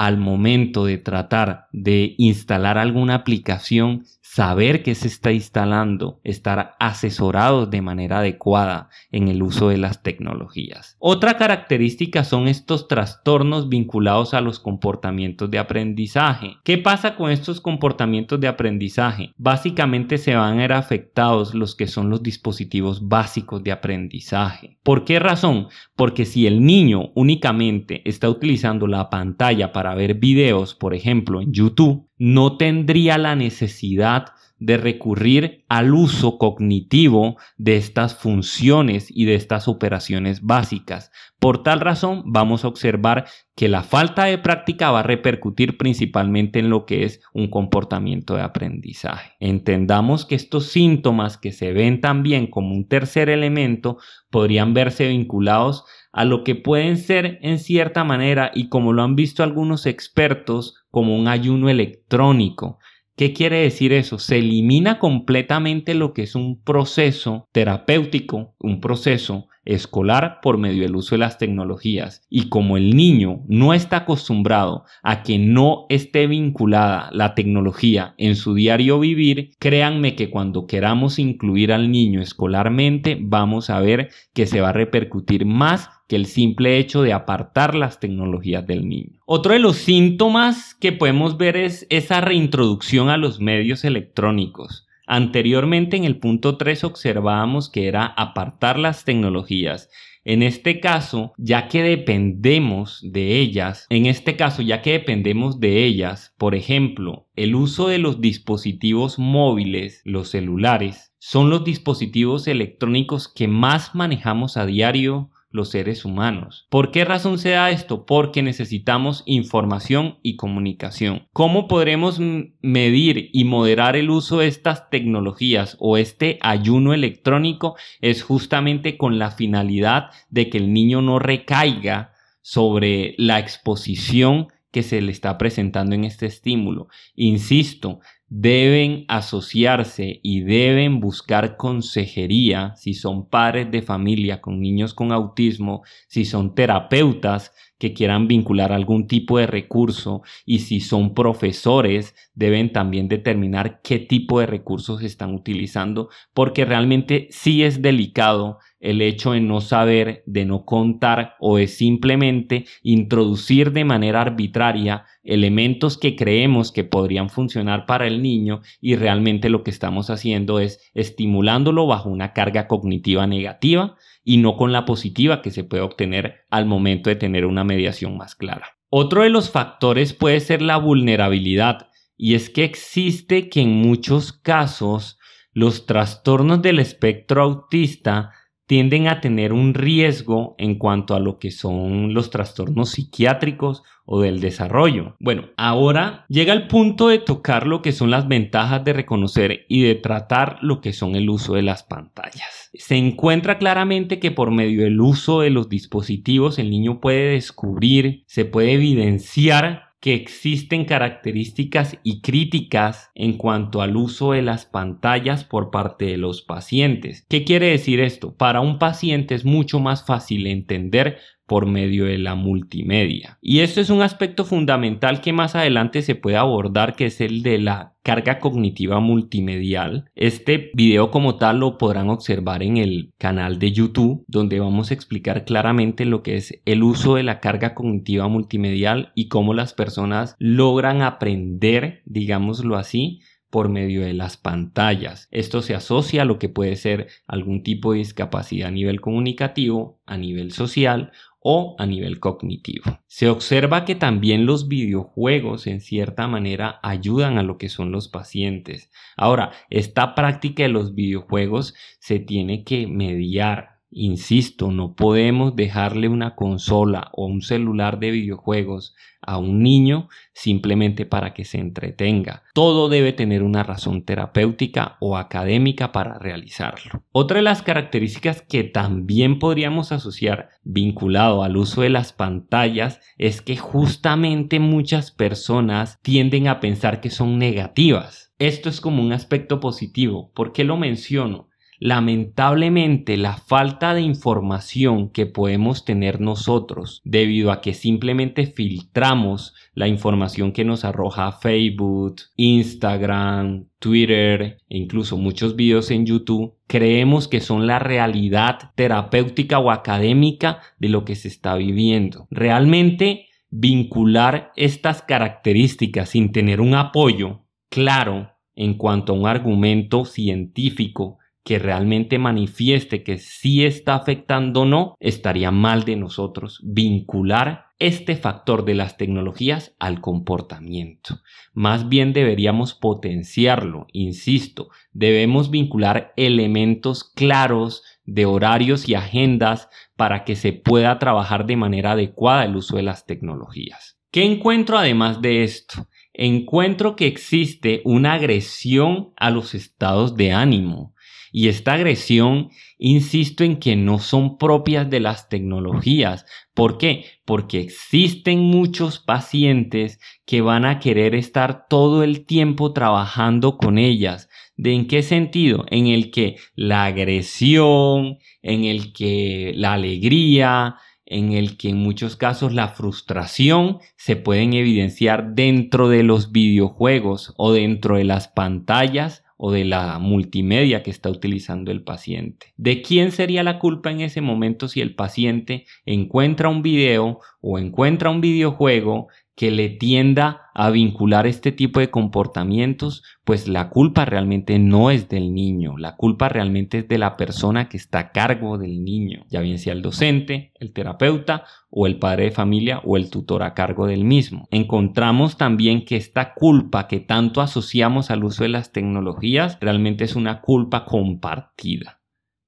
al 0.00 0.16
momento 0.16 0.86
de 0.86 0.96
tratar 0.96 1.68
de 1.72 2.14
instalar 2.16 2.78
alguna 2.78 3.16
aplicación 3.16 4.06
saber 4.30 4.84
qué 4.84 4.94
se 4.94 5.08
está 5.08 5.32
instalando, 5.32 6.20
estar 6.22 6.76
asesorados 6.78 7.68
de 7.68 7.82
manera 7.82 8.20
adecuada 8.20 8.88
en 9.10 9.26
el 9.26 9.42
uso 9.42 9.70
de 9.70 9.76
las 9.76 10.04
tecnologías. 10.04 10.96
Otra 11.00 11.36
característica 11.36 12.22
son 12.22 12.46
estos 12.46 12.86
trastornos 12.86 13.68
vinculados 13.68 14.32
a 14.32 14.40
los 14.40 14.60
comportamientos 14.60 15.50
de 15.50 15.58
aprendizaje. 15.58 16.58
¿Qué 16.62 16.78
pasa 16.78 17.16
con 17.16 17.32
estos 17.32 17.60
comportamientos 17.60 18.38
de 18.38 18.46
aprendizaje? 18.46 19.34
Básicamente 19.36 20.16
se 20.16 20.36
van 20.36 20.54
a 20.54 20.62
ver 20.62 20.74
afectados 20.74 21.52
los 21.52 21.74
que 21.74 21.88
son 21.88 22.08
los 22.08 22.22
dispositivos 22.22 23.08
básicos 23.08 23.64
de 23.64 23.72
aprendizaje. 23.72 24.78
¿Por 24.84 25.04
qué 25.04 25.18
razón? 25.18 25.66
Porque 25.96 26.24
si 26.24 26.46
el 26.46 26.64
niño 26.64 27.10
únicamente 27.16 28.08
está 28.08 28.30
utilizando 28.30 28.86
la 28.86 29.10
pantalla 29.10 29.72
para 29.72 29.89
ver 29.94 30.14
videos, 30.14 30.74
por 30.74 30.94
ejemplo, 30.94 31.40
en 31.40 31.53
YouTube, 31.53 32.09
no 32.18 32.57
tendría 32.57 33.18
la 33.18 33.35
necesidad 33.37 34.33
de 34.61 34.76
recurrir 34.76 35.64
al 35.68 35.94
uso 35.94 36.37
cognitivo 36.37 37.38
de 37.57 37.76
estas 37.76 38.14
funciones 38.14 39.11
y 39.11 39.24
de 39.24 39.35
estas 39.35 39.66
operaciones 39.66 40.42
básicas. 40.42 41.11
Por 41.38 41.62
tal 41.62 41.81
razón, 41.81 42.22
vamos 42.26 42.64
a 42.64 42.68
observar 42.68 43.24
que 43.57 43.68
la 43.68 43.83
falta 43.83 44.26
de 44.26 44.37
práctica 44.37 44.90
va 44.90 45.00
a 45.00 45.03
repercutir 45.03 45.79
principalmente 45.79 46.59
en 46.59 46.68
lo 46.68 46.85
que 46.85 47.05
es 47.05 47.22
un 47.33 47.48
comportamiento 47.48 48.37
de 48.37 48.42
aprendizaje. 48.42 49.33
Entendamos 49.40 50.26
que 50.26 50.35
estos 50.35 50.66
síntomas 50.66 51.38
que 51.38 51.53
se 51.53 51.72
ven 51.72 52.03
también 52.03 52.46
como 52.46 52.74
un 52.74 52.87
tercer 52.87 53.31
elemento 53.31 53.96
podrían 54.29 54.74
verse 54.74 55.09
vinculados 55.09 55.85
a 56.12 56.25
lo 56.25 56.44
que 56.44 56.55
pueden 56.55 56.96
ser 56.96 57.38
en 57.42 57.59
cierta 57.59 58.05
manera 58.05 58.51
y 58.55 58.68
como 58.68 58.92
lo 58.92 59.03
han 59.03 59.16
visto 59.16 59.42
algunos 59.42 59.87
expertos 59.87 60.75
como 60.90 61.16
un 61.16 61.29
ayuno 61.29 61.68
electrónico. 61.68 62.79
¿Qué 63.16 63.35
quiere 63.35 63.59
decir 63.59 63.92
eso? 63.92 64.18
Se 64.18 64.38
elimina 64.38 64.99
completamente 64.99 65.94
lo 65.94 66.14
que 66.14 66.23
es 66.23 66.35
un 66.35 66.62
proceso 66.62 67.49
terapéutico, 67.53 68.55
un 68.59 68.81
proceso 68.81 69.46
escolar 69.66 70.40
por 70.42 70.57
medio 70.57 70.83
del 70.83 70.96
uso 70.96 71.14
de 71.14 71.18
las 71.18 71.38
tecnologías. 71.38 72.23
Y 72.31 72.49
como 72.49 72.77
el 72.77 72.96
niño 72.96 73.42
no 73.46 73.75
está 73.75 73.99
acostumbrado 73.99 74.85
a 75.03 75.23
que 75.23 75.38
no 75.38 75.87
esté 75.90 76.27
vinculada 76.27 77.11
la 77.12 77.35
tecnología 77.35 78.14
en 78.16 78.37
su 78.37 78.55
diario 78.55 78.99
vivir, 78.99 79.51
créanme 79.59 80.14
que 80.14 80.31
cuando 80.31 80.66
queramos 80.66 81.18
incluir 81.18 81.73
al 81.73 81.90
niño 81.90 82.23
escolarmente, 82.23 83.18
vamos 83.20 83.70
a 83.70 83.81
ver 83.81 84.11
que 84.33 84.46
se 84.46 84.61
va 84.61 84.70
a 84.70 84.73
repercutir 84.73 85.44
más 85.44 85.90
que 86.11 86.16
el 86.16 86.27
simple 86.27 86.79
hecho 86.79 87.03
de 87.03 87.12
apartar 87.12 87.77
las 87.77 88.01
tecnologías 88.01 88.66
del 88.66 88.88
niño. 88.88 89.20
Otro 89.27 89.53
de 89.53 89.61
los 89.61 89.77
síntomas 89.77 90.75
que 90.75 90.90
podemos 90.90 91.38
ver 91.38 91.57
es 91.57 91.87
esa 91.88 92.20
reintroducción 92.20 93.11
a 93.11 93.16
los 93.16 93.38
medios 93.38 93.85
electrónicos. 93.85 94.88
Anteriormente 95.07 95.96
en 95.96 96.03
el 96.03 96.18
punto 96.18 96.57
3 96.57 96.83
observábamos 96.83 97.70
que 97.70 97.87
era 97.87 98.07
apartar 98.07 98.77
las 98.77 99.05
tecnologías. 99.05 99.88
En 100.25 100.42
este 100.42 100.81
caso, 100.81 101.33
ya 101.38 101.68
que 101.68 101.85
dependemos 101.85 103.01
de 103.05 103.38
ellas, 103.38 103.87
en 103.88 104.07
este 104.07 104.35
caso, 104.35 104.62
ya 104.62 104.83
que 104.83 104.90
dependemos 104.90 105.61
de 105.61 105.85
ellas, 105.85 106.35
por 106.38 106.57
ejemplo, 106.57 107.29
el 107.37 107.55
uso 107.55 107.87
de 107.87 107.99
los 107.99 108.20
dispositivos 108.20 109.20
móviles, 109.20 110.03
los 110.05 110.31
celulares, 110.31 111.12
son 111.20 111.51
los 111.51 111.62
dispositivos 111.62 112.49
electrónicos 112.49 113.29
que 113.29 113.46
más 113.46 113.94
manejamos 113.94 114.57
a 114.57 114.66
diario 114.66 115.31
los 115.50 115.70
seres 115.70 116.04
humanos. 116.04 116.66
¿Por 116.70 116.90
qué 116.90 117.04
razón 117.04 117.38
se 117.38 117.50
da 117.50 117.70
esto? 117.70 118.06
Porque 118.06 118.42
necesitamos 118.42 119.22
información 119.26 120.18
y 120.22 120.36
comunicación. 120.36 121.28
¿Cómo 121.32 121.68
podremos 121.68 122.20
medir 122.62 123.30
y 123.32 123.44
moderar 123.44 123.96
el 123.96 124.10
uso 124.10 124.38
de 124.38 124.46
estas 124.46 124.90
tecnologías 124.90 125.76
o 125.80 125.96
este 125.96 126.38
ayuno 126.40 126.94
electrónico? 126.94 127.76
Es 128.00 128.22
justamente 128.22 128.96
con 128.96 129.18
la 129.18 129.30
finalidad 129.30 130.10
de 130.28 130.48
que 130.48 130.58
el 130.58 130.72
niño 130.72 131.02
no 131.02 131.18
recaiga 131.18 132.12
sobre 132.42 133.14
la 133.18 133.38
exposición 133.38 134.48
que 134.70 134.82
se 134.82 135.00
le 135.00 135.12
está 135.12 135.36
presentando 135.36 135.94
en 135.94 136.04
este 136.04 136.26
estímulo. 136.26 136.88
Insisto, 137.16 138.00
deben 138.31 139.05
asociarse 139.09 140.21
y 140.23 140.43
deben 140.43 141.01
buscar 141.01 141.57
consejería 141.57 142.75
si 142.77 142.95
son 142.95 143.29
padres 143.29 143.71
de 143.73 143.83
familia 143.83 144.40
con 144.40 144.61
niños 144.61 144.95
con 144.95 145.11
autismo, 145.11 145.83
si 146.07 146.25
son 146.25 146.55
terapeutas 146.55 147.53
que 147.81 147.95
quieran 147.95 148.29
vincular 148.29 148.73
algún 148.73 149.09
tipo 149.09 149.38
de 149.38 149.47
recurso 149.47 150.23
y 150.45 150.61
si 150.61 150.81
son 150.81 151.14
profesores 151.14 152.14
deben 152.35 152.73
también 152.73 153.09
determinar 153.09 153.81
qué 153.83 153.99
tipo 153.99 154.38
de 154.38 154.47
recursos 154.47 155.03
están 155.03 155.35
utilizando 155.35 156.11
porque 156.35 156.66
realmente 156.66 157.27
sí 157.31 157.64
es 157.64 157.81
delicado 157.81 158.59
el 158.81 159.03
hecho 159.03 159.33
de 159.33 159.40
no 159.40 159.61
saber, 159.61 160.23
de 160.27 160.45
no 160.45 160.64
contar 160.64 161.35
o 161.40 161.57
de 161.57 161.69
simplemente 161.69 162.66
introducir 162.83 163.73
de 163.73 163.85
manera 163.85 164.21
arbitraria 164.21 165.05
elementos 165.23 165.97
que 165.97 166.16
creemos 166.16 166.73
que 166.73 166.85
podrían 166.85 167.31
funcionar 167.31 167.87
para 167.87 168.07
el 168.07 168.23
niño 168.23 168.61
y 168.81 168.97
realmente 168.97 169.49
lo 169.49 169.62
que 169.62 169.71
estamos 169.71 170.11
haciendo 170.11 170.61
es 170.61 170.90
estimulándolo 170.93 171.87
bajo 171.87 172.11
una 172.11 172.35
carga 172.35 172.69
cognitiva 172.69 173.27
negativa 173.27 173.97
y 174.22 174.38
no 174.38 174.56
con 174.56 174.72
la 174.72 174.85
positiva 174.85 175.42
que 175.42 175.50
se 175.50 175.64
puede 175.64 175.83
obtener 175.83 176.46
al 176.50 176.66
momento 176.66 177.11
de 177.11 177.16
tener 177.16 177.46
una 177.46 177.64
mediación 177.64 178.16
más 178.16 178.35
clara. 178.35 178.76
Otro 178.88 179.22
de 179.22 179.30
los 179.30 179.50
factores 179.50 180.12
puede 180.12 180.40
ser 180.40 180.62
la 180.62 180.76
vulnerabilidad, 180.76 181.88
y 182.16 182.35
es 182.35 182.50
que 182.50 182.64
existe 182.64 183.48
que 183.48 183.61
en 183.62 183.70
muchos 183.70 184.33
casos 184.33 185.18
los 185.52 185.87
trastornos 185.87 186.61
del 186.62 186.78
espectro 186.78 187.42
autista 187.42 188.33
tienden 188.70 189.09
a 189.09 189.20
tener 189.20 189.52
un 189.52 189.74
riesgo 189.74 190.54
en 190.56 190.76
cuanto 190.76 191.16
a 191.16 191.18
lo 191.18 191.40
que 191.40 191.50
son 191.50 192.14
los 192.14 192.30
trastornos 192.30 192.90
psiquiátricos 192.90 193.83
o 194.04 194.20
del 194.20 194.38
desarrollo. 194.38 195.16
Bueno, 195.18 195.46
ahora 195.56 196.24
llega 196.28 196.52
el 196.52 196.68
punto 196.68 197.09
de 197.09 197.18
tocar 197.18 197.66
lo 197.66 197.83
que 197.83 197.90
son 197.90 198.12
las 198.12 198.28
ventajas 198.28 198.85
de 198.85 198.92
reconocer 198.92 199.66
y 199.68 199.83
de 199.83 199.96
tratar 199.96 200.59
lo 200.62 200.80
que 200.80 200.92
son 200.92 201.16
el 201.16 201.28
uso 201.28 201.54
de 201.54 201.62
las 201.62 201.83
pantallas. 201.83 202.70
Se 202.74 202.94
encuentra 202.94 203.59
claramente 203.59 204.20
que 204.20 204.30
por 204.30 204.52
medio 204.52 204.85
del 204.85 205.00
uso 205.00 205.40
de 205.40 205.50
los 205.50 205.68
dispositivos 205.68 206.61
el 206.61 206.70
niño 206.70 207.00
puede 207.00 207.33
descubrir, 207.33 208.22
se 208.28 208.44
puede 208.44 208.74
evidenciar 208.74 209.89
que 210.00 210.14
existen 210.14 210.86
características 210.86 211.98
y 212.02 212.22
críticas 212.22 213.10
en 213.14 213.36
cuanto 213.36 213.82
al 213.82 213.96
uso 213.96 214.32
de 214.32 214.42
las 214.42 214.64
pantallas 214.64 215.44
por 215.44 215.70
parte 215.70 216.06
de 216.06 216.16
los 216.16 216.42
pacientes. 216.42 217.26
¿Qué 217.28 217.44
quiere 217.44 217.66
decir 217.66 218.00
esto? 218.00 218.34
Para 218.34 218.60
un 218.60 218.78
paciente 218.78 219.34
es 219.34 219.44
mucho 219.44 219.78
más 219.78 220.06
fácil 220.06 220.46
entender 220.46 221.18
por 221.50 221.66
medio 221.66 222.04
de 222.04 222.16
la 222.16 222.36
multimedia. 222.36 223.36
Y 223.42 223.58
esto 223.58 223.80
es 223.80 223.90
un 223.90 224.02
aspecto 224.02 224.44
fundamental 224.44 225.20
que 225.20 225.32
más 225.32 225.56
adelante 225.56 226.02
se 226.02 226.14
puede 226.14 226.36
abordar, 226.36 226.94
que 226.94 227.06
es 227.06 227.20
el 227.20 227.42
de 227.42 227.58
la 227.58 227.94
carga 228.04 228.38
cognitiva 228.38 229.00
multimedial. 229.00 230.08
Este 230.14 230.70
video 230.74 231.10
como 231.10 231.38
tal 231.38 231.58
lo 231.58 231.76
podrán 231.76 232.08
observar 232.08 232.62
en 232.62 232.76
el 232.76 233.12
canal 233.18 233.58
de 233.58 233.72
YouTube, 233.72 234.24
donde 234.28 234.60
vamos 234.60 234.92
a 234.92 234.94
explicar 234.94 235.44
claramente 235.44 236.04
lo 236.04 236.22
que 236.22 236.36
es 236.36 236.62
el 236.66 236.84
uso 236.84 237.16
de 237.16 237.24
la 237.24 237.40
carga 237.40 237.74
cognitiva 237.74 238.28
multimedial 238.28 239.10
y 239.16 239.26
cómo 239.26 239.52
las 239.52 239.74
personas 239.74 240.36
logran 240.38 241.02
aprender, 241.02 242.02
digámoslo 242.04 242.76
así, 242.76 243.22
por 243.50 243.68
medio 243.68 244.02
de 244.02 244.14
las 244.14 244.36
pantallas. 244.36 245.28
Esto 245.30 245.60
se 245.60 245.74
asocia 245.74 246.22
a 246.22 246.24
lo 246.24 246.38
que 246.38 246.48
puede 246.48 246.76
ser 246.76 247.08
algún 247.26 247.62
tipo 247.62 247.92
de 247.92 247.98
discapacidad 247.98 248.68
a 248.68 248.70
nivel 248.70 249.00
comunicativo, 249.00 250.00
a 250.06 250.16
nivel 250.16 250.52
social 250.52 251.10
o 251.40 251.74
a 251.79 251.87
nivel 251.87 252.20
cognitivo. 252.20 252.98
Se 253.07 253.29
observa 253.29 253.85
que 253.85 253.94
también 253.94 254.46
los 254.46 254.68
videojuegos 254.68 255.66
en 255.66 255.81
cierta 255.81 256.29
manera 256.29 256.79
ayudan 256.83 257.38
a 257.38 257.42
lo 257.42 257.59
que 257.59 257.68
son 257.68 257.92
los 257.92 258.09
pacientes. 258.09 258.90
Ahora, 259.16 259.53
esta 259.70 260.14
práctica 260.14 260.62
de 260.62 260.68
los 260.68 260.94
videojuegos 260.94 261.74
se 261.98 262.18
tiene 262.18 262.64
que 262.64 262.87
mediar 262.87 263.81
Insisto, 263.92 264.70
no 264.70 264.94
podemos 264.94 265.57
dejarle 265.57 266.09
una 266.09 266.37
consola 266.37 267.11
o 267.12 267.26
un 267.26 267.42
celular 267.42 267.98
de 267.98 268.12
videojuegos 268.12 268.94
a 269.31 269.38
un 269.38 269.62
niño 269.62 270.09
simplemente 270.33 271.07
para 271.07 271.33
que 271.35 271.45
se 271.45 271.59
entretenga. 271.59 272.43
Todo 272.53 272.88
debe 272.88 273.12
tener 273.12 273.45
una 273.45 273.62
razón 273.62 274.05
terapéutica 274.05 274.97
o 275.01 275.16
académica 275.16 275.93
para 275.93 276.19
realizarlo. 276.19 277.05
Otra 277.12 277.37
de 277.37 277.43
las 277.43 277.62
características 277.62 278.43
que 278.43 278.64
también 278.64 279.38
podríamos 279.38 279.93
asociar 279.93 280.49
vinculado 280.64 281.45
al 281.45 281.57
uso 281.57 281.83
de 281.83 281.90
las 281.90 282.12
pantallas 282.12 283.01
es 283.19 283.40
que 283.40 283.57
justamente 283.57 284.59
muchas 284.59 285.12
personas 285.12 286.01
tienden 286.03 286.49
a 286.49 286.59
pensar 286.59 287.01
que 287.01 287.11
son 287.11 287.38
negativas. 287.38 288.33
Esto 288.40 288.69
es 288.69 288.81
como 288.81 289.03
un 289.03 289.12
aspecto 289.12 289.61
positivo. 289.61 290.33
¿Por 290.35 290.53
qué 290.53 290.64
lo 290.64 290.77
menciono? 290.77 291.49
Lamentablemente, 291.83 293.16
la 293.16 293.38
falta 293.38 293.95
de 293.95 294.03
información 294.03 295.09
que 295.09 295.25
podemos 295.25 295.87
tener 295.87 296.21
nosotros, 296.21 297.01
debido 297.05 297.51
a 297.51 297.62
que 297.62 297.73
simplemente 297.73 298.47
filtramos 298.47 299.55
la 299.73 299.88
información 299.88 300.53
que 300.53 300.62
nos 300.62 300.85
arroja 300.85 301.33
Facebook, 301.33 302.16
Instagram, 302.37 303.64
Twitter 303.79 304.59
e 304.69 304.77
incluso 304.77 305.16
muchos 305.16 305.57
videos 305.57 305.90
en 305.90 306.05
YouTube, 306.05 306.53
creemos 306.66 307.29
que 307.29 307.40
son 307.40 307.66
la 307.66 307.79
realidad 307.79 308.73
terapéutica 308.75 309.59
o 309.59 309.71
académica 309.71 310.61
de 310.79 310.90
lo 310.90 311.07
que 311.07 311.16
se 311.16 311.29
está 311.29 311.55
viviendo. 311.55 312.29
Realmente, 312.31 313.29
vincular 313.49 314.53
estas 314.55 315.01
características 315.01 316.11
sin 316.11 316.31
tener 316.31 316.61
un 316.61 316.75
apoyo 316.75 317.47
claro 317.71 318.33
en 318.55 318.75
cuanto 318.75 319.14
a 319.14 319.16
un 319.16 319.27
argumento 319.27 320.05
científico 320.05 321.19
que 321.44 321.59
realmente 321.59 322.18
manifieste 322.18 323.03
que 323.03 323.18
sí 323.18 323.64
está 323.64 323.94
afectando 323.94 324.62
o 324.62 324.64
no, 324.66 324.94
estaría 325.00 325.50
mal 325.50 325.85
de 325.85 325.96
nosotros 325.96 326.61
vincular 326.62 327.70
este 327.79 328.14
factor 328.14 328.66
de 328.66 328.74
las 328.74 328.98
tecnologías 328.98 329.74
al 329.79 330.03
comportamiento. 330.03 331.20
Más 331.55 331.88
bien 331.88 332.12
deberíamos 332.12 332.74
potenciarlo, 332.74 333.87
insisto, 333.92 334.68
debemos 334.92 335.50
vincular 335.50 336.12
elementos 336.16 337.05
claros 337.05 337.83
de 338.05 338.26
horarios 338.26 338.87
y 338.88 338.94
agendas 338.94 339.70
para 339.96 340.24
que 340.24 340.37
se 340.37 340.53
pueda 340.53 340.98
trabajar 340.98 341.46
de 341.46 341.57
manera 341.57 341.92
adecuada 341.92 342.44
el 342.44 342.57
uso 342.57 342.76
de 342.76 342.83
las 342.83 343.07
tecnologías. 343.07 343.98
¿Qué 344.11 344.24
encuentro 344.24 344.76
además 344.76 345.22
de 345.22 345.44
esto? 345.44 345.87
Encuentro 346.12 346.96
que 346.96 347.07
existe 347.07 347.81
una 347.85 348.14
agresión 348.14 349.14
a 349.16 349.31
los 349.31 349.55
estados 349.55 350.16
de 350.16 350.33
ánimo 350.33 350.89
y 351.33 351.49
esta 351.49 351.75
agresión, 351.75 352.51
insisto 352.79 353.45
en 353.45 353.57
que 353.57 353.77
no 353.77 353.99
son 353.99 354.38
propias 354.38 354.88
de 354.90 355.01
las 355.01 355.29
tecnologías. 355.29 356.27
¿Por 356.55 356.79
qué? 356.79 357.05
Porque 357.25 357.61
existen 357.61 358.40
muchos 358.40 358.99
pacientes 358.99 360.01
que 360.27 360.40
van 360.40 360.64
a 360.64 360.79
querer 360.79 361.14
estar 361.14 361.66
todo 361.69 362.03
el 362.03 362.27
tiempo 362.27 362.73
trabajando 362.73 363.59
con 363.59 363.79
ellas. 363.79 364.29
¿De 364.57 364.73
en 364.75 364.87
qué 364.87 365.03
sentido? 365.03 365.64
En 365.71 365.87
el 365.87 366.11
que 366.11 366.37
la 366.55 366.85
agresión, 366.85 368.19
en 368.43 368.64
el 368.64 368.93
que 368.93 369.53
la 369.57 369.75
alegría, 369.75 370.77
en 371.07 371.33
el 371.33 371.57
que 371.57 371.71
en 371.71 371.77
muchos 371.79 372.16
casos 372.16 372.53
la 372.53 372.69
frustración 372.69 373.79
se 373.97 374.16
pueden 374.16 374.53
evidenciar 374.53 375.35
dentro 375.35 375.88
de 375.88 376.05
los 376.05 376.31
videojuegos 376.31 377.35
o 377.37 377.53
dentro 377.53 377.97
de 377.97 378.05
las 378.05 378.29
pantallas 378.29 379.25
o 379.42 379.50
de 379.50 379.64
la 379.64 379.98
multimedia 379.98 380.83
que 380.83 380.90
está 380.90 381.09
utilizando 381.09 381.70
el 381.70 381.83
paciente. 381.83 382.53
¿De 382.59 382.83
quién 382.83 383.11
sería 383.11 383.42
la 383.42 383.59
culpa 383.59 383.90
en 383.90 384.03
ese 384.03 384.20
momento 384.20 384.68
si 384.68 384.83
el 384.83 384.94
paciente 384.94 385.64
encuentra 385.87 386.50
un 386.50 386.61
video 386.61 387.20
o 387.40 387.59
encuentra 387.59 388.11
un 388.11 388.20
videojuego 388.20 389.09
que 389.40 389.50
le 389.50 389.70
tienda 389.70 390.50
a 390.53 390.68
vincular 390.68 391.26
este 391.26 391.50
tipo 391.50 391.81
de 391.81 391.88
comportamientos, 391.88 393.03
pues 393.24 393.48
la 393.48 393.70
culpa 393.70 394.05
realmente 394.05 394.59
no 394.59 394.90
es 394.90 395.09
del 395.09 395.33
niño, 395.33 395.79
la 395.79 395.96
culpa 395.96 396.29
realmente 396.29 396.81
es 396.81 396.88
de 396.88 396.98
la 396.98 397.16
persona 397.16 397.70
que 397.70 397.79
está 397.79 398.00
a 398.00 398.12
cargo 398.12 398.59
del 398.59 398.85
niño, 398.85 399.24
ya 399.31 399.40
bien 399.40 399.59
sea 399.59 399.72
el 399.72 399.81
docente, 399.81 400.53
el 400.61 400.74
terapeuta 400.74 401.44
o 401.70 401.87
el 401.87 401.98
padre 401.98 402.24
de 402.24 402.31
familia 402.33 402.83
o 402.85 402.98
el 402.98 403.09
tutor 403.09 403.42
a 403.42 403.55
cargo 403.55 403.87
del 403.87 404.05
mismo. 404.05 404.46
Encontramos 404.50 405.38
también 405.38 405.87
que 405.87 405.96
esta 405.96 406.35
culpa 406.35 406.87
que 406.87 407.00
tanto 407.00 407.40
asociamos 407.40 408.11
al 408.11 408.24
uso 408.24 408.42
de 408.42 408.50
las 408.50 408.72
tecnologías 408.72 409.57
realmente 409.59 410.05
es 410.05 410.16
una 410.16 410.42
culpa 410.42 410.85
compartida 410.85 411.99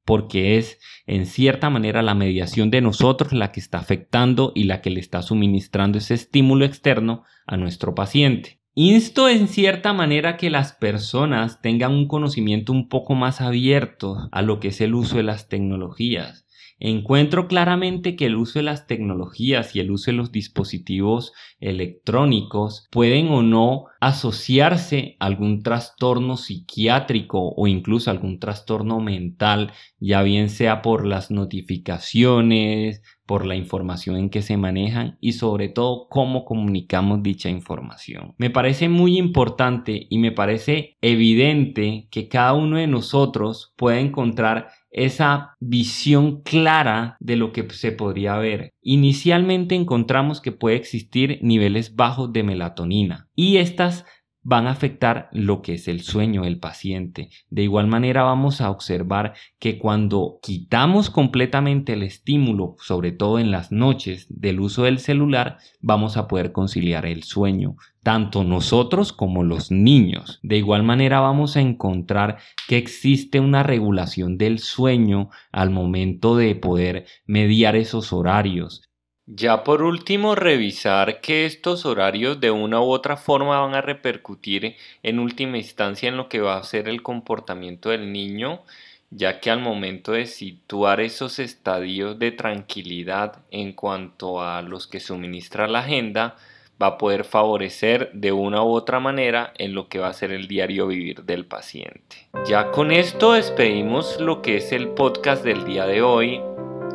porque 0.04 0.58
es 0.58 0.78
en 1.06 1.26
cierta 1.26 1.70
manera 1.70 2.02
la 2.02 2.14
mediación 2.14 2.70
de 2.70 2.80
nosotros 2.80 3.32
la 3.32 3.52
que 3.52 3.60
está 3.60 3.78
afectando 3.78 4.52
y 4.54 4.64
la 4.64 4.80
que 4.80 4.90
le 4.90 5.00
está 5.00 5.22
suministrando 5.22 5.98
ese 5.98 6.14
estímulo 6.14 6.64
externo 6.64 7.24
a 7.46 7.56
nuestro 7.56 7.94
paciente. 7.94 8.58
Insto 8.74 9.28
en 9.28 9.48
cierta 9.48 9.92
manera 9.92 10.36
que 10.36 10.48
las 10.48 10.72
personas 10.72 11.60
tengan 11.60 11.92
un 11.92 12.08
conocimiento 12.08 12.72
un 12.72 12.88
poco 12.88 13.14
más 13.14 13.40
abierto 13.40 14.28
a 14.32 14.42
lo 14.42 14.60
que 14.60 14.68
es 14.68 14.80
el 14.80 14.94
uso 14.94 15.18
de 15.18 15.24
las 15.24 15.48
tecnologías 15.48 16.42
encuentro 16.84 17.46
claramente 17.46 18.16
que 18.16 18.26
el 18.26 18.34
uso 18.34 18.58
de 18.58 18.64
las 18.64 18.88
tecnologías 18.88 19.76
y 19.76 19.80
el 19.80 19.92
uso 19.92 20.10
de 20.10 20.16
los 20.16 20.32
dispositivos 20.32 21.32
electrónicos 21.60 22.88
pueden 22.90 23.28
o 23.28 23.42
no 23.42 23.84
asociarse 24.02 25.16
a 25.20 25.26
algún 25.26 25.62
trastorno 25.62 26.36
psiquiátrico 26.36 27.54
o 27.56 27.68
incluso 27.68 28.10
algún 28.10 28.40
trastorno 28.40 28.98
mental, 28.98 29.70
ya 30.00 30.22
bien 30.22 30.50
sea 30.50 30.82
por 30.82 31.06
las 31.06 31.30
notificaciones, 31.30 33.00
por 33.26 33.46
la 33.46 33.54
información 33.54 34.16
en 34.16 34.28
que 34.28 34.42
se 34.42 34.56
manejan 34.56 35.18
y 35.20 35.34
sobre 35.34 35.68
todo 35.68 36.08
cómo 36.08 36.44
comunicamos 36.44 37.22
dicha 37.22 37.48
información. 37.48 38.34
Me 38.38 38.50
parece 38.50 38.88
muy 38.88 39.18
importante 39.18 40.08
y 40.10 40.18
me 40.18 40.32
parece 40.32 40.96
evidente 41.00 42.08
que 42.10 42.26
cada 42.26 42.54
uno 42.54 42.78
de 42.78 42.88
nosotros 42.88 43.72
puede 43.76 44.00
encontrar 44.00 44.70
esa 44.90 45.56
visión 45.60 46.42
clara 46.42 47.16
de 47.20 47.36
lo 47.36 47.52
que 47.52 47.68
se 47.70 47.92
podría 47.92 48.36
ver. 48.36 48.74
Inicialmente 48.82 49.76
encontramos 49.76 50.40
que 50.40 50.50
puede 50.50 50.76
existir 50.76 51.38
niveles 51.40 51.94
bajos 51.94 52.32
de 52.32 52.42
melatonina 52.42 53.28
y 53.36 53.58
estas 53.58 54.04
van 54.42 54.66
a 54.66 54.72
afectar 54.72 55.28
lo 55.32 55.62
que 55.62 55.74
es 55.74 55.88
el 55.88 56.00
sueño 56.00 56.42
del 56.42 56.58
paciente. 56.58 57.30
De 57.48 57.62
igual 57.62 57.86
manera 57.86 58.24
vamos 58.24 58.60
a 58.60 58.70
observar 58.70 59.34
que 59.58 59.78
cuando 59.78 60.38
quitamos 60.42 61.10
completamente 61.10 61.92
el 61.92 62.02
estímulo, 62.02 62.76
sobre 62.78 63.12
todo 63.12 63.38
en 63.38 63.50
las 63.50 63.70
noches, 63.70 64.26
del 64.28 64.60
uso 64.60 64.84
del 64.84 64.98
celular, 64.98 65.58
vamos 65.80 66.16
a 66.16 66.26
poder 66.26 66.52
conciliar 66.52 67.06
el 67.06 67.22
sueño, 67.22 67.76
tanto 68.02 68.42
nosotros 68.42 69.12
como 69.12 69.44
los 69.44 69.70
niños. 69.70 70.40
De 70.42 70.56
igual 70.56 70.82
manera 70.82 71.20
vamos 71.20 71.56
a 71.56 71.60
encontrar 71.60 72.38
que 72.68 72.78
existe 72.78 73.38
una 73.38 73.62
regulación 73.62 74.38
del 74.38 74.58
sueño 74.58 75.30
al 75.52 75.70
momento 75.70 76.36
de 76.36 76.54
poder 76.56 77.06
mediar 77.26 77.76
esos 77.76 78.12
horarios. 78.12 78.91
Ya 79.34 79.64
por 79.64 79.82
último, 79.82 80.34
revisar 80.34 81.22
que 81.22 81.46
estos 81.46 81.86
horarios 81.86 82.38
de 82.38 82.50
una 82.50 82.82
u 82.82 82.90
otra 82.90 83.16
forma 83.16 83.60
van 83.60 83.74
a 83.74 83.80
repercutir 83.80 84.76
en 85.02 85.18
última 85.18 85.56
instancia 85.56 86.10
en 86.10 86.18
lo 86.18 86.28
que 86.28 86.40
va 86.40 86.58
a 86.58 86.62
ser 86.64 86.86
el 86.86 87.02
comportamiento 87.02 87.88
del 87.88 88.12
niño, 88.12 88.60
ya 89.08 89.40
que 89.40 89.50
al 89.50 89.60
momento 89.60 90.12
de 90.12 90.26
situar 90.26 91.00
esos 91.00 91.38
estadios 91.38 92.18
de 92.18 92.32
tranquilidad 92.32 93.38
en 93.50 93.72
cuanto 93.72 94.42
a 94.42 94.60
los 94.60 94.86
que 94.86 95.00
suministra 95.00 95.66
la 95.66 95.78
agenda, 95.78 96.36
va 96.80 96.88
a 96.88 96.98
poder 96.98 97.24
favorecer 97.24 98.10
de 98.12 98.32
una 98.32 98.62
u 98.62 98.72
otra 98.72 99.00
manera 99.00 99.54
en 99.56 99.72
lo 99.72 99.88
que 99.88 99.98
va 99.98 100.08
a 100.08 100.12
ser 100.12 100.30
el 100.32 100.46
diario 100.46 100.88
vivir 100.88 101.22
del 101.22 101.46
paciente. 101.46 102.28
Ya 102.46 102.70
con 102.70 102.92
esto 102.92 103.32
despedimos 103.32 104.20
lo 104.20 104.42
que 104.42 104.58
es 104.58 104.72
el 104.72 104.88
podcast 104.88 105.42
del 105.42 105.64
día 105.64 105.86
de 105.86 106.02
hoy 106.02 106.42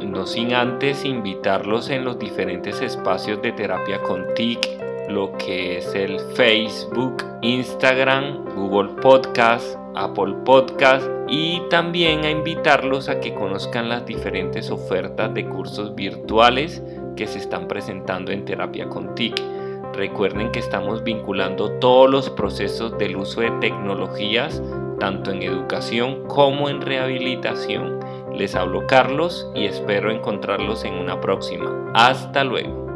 no 0.06 0.26
sin 0.26 0.54
antes 0.54 1.06
invitarlos 1.06 1.90
en 1.90 2.06
los 2.06 2.20
diferentes 2.20 2.82
espacios 2.82 3.42
de 3.42 3.52
terapia 3.52 4.02
con 4.02 4.34
TIC, 4.36 4.60
lo 5.10 5.32
que 5.38 5.78
es 5.78 5.96
el 5.96 6.20
Facebook, 6.36 7.24
Instagram, 7.42 8.46
Google 8.56 9.02
Podcast, 9.02 9.78
Apple 9.96 10.36
Podcast 10.46 11.08
y 11.28 11.62
también 11.70 12.24
a 12.26 12.30
invitarlos 12.30 13.10
a 13.10 13.20
que 13.20 13.34
conozcan 13.34 13.90
las 13.90 14.06
diferentes 14.06 14.70
ofertas 14.70 15.34
de 15.34 15.46
cursos 15.46 15.96
virtuales 15.96 16.84
que 17.16 17.28
se 17.28 17.40
están 17.40 17.68
presentando 17.68 18.32
en 18.32 18.46
terapia 18.46 18.88
con 18.88 19.16
TIC. 19.16 19.42
Recuerden 19.94 20.52
que 20.52 20.60
estamos 20.60 21.04
vinculando 21.04 21.72
todos 21.80 22.10
los 22.10 22.30
procesos 22.30 22.98
del 22.98 23.16
uso 23.16 23.42
de 23.42 23.52
tecnologías, 23.60 24.62
tanto 25.00 25.32
en 25.32 25.42
educación 25.42 26.28
como 26.28 26.70
en 26.70 26.82
rehabilitación 26.82 28.00
les 28.38 28.56
hablo 28.56 28.86
Carlos 28.88 29.50
y 29.56 29.66
espero 29.66 30.12
encontrarlos 30.12 30.84
en 30.84 30.94
una 30.94 31.20
próxima. 31.20 31.92
Hasta 31.94 32.44
luego. 32.44 32.87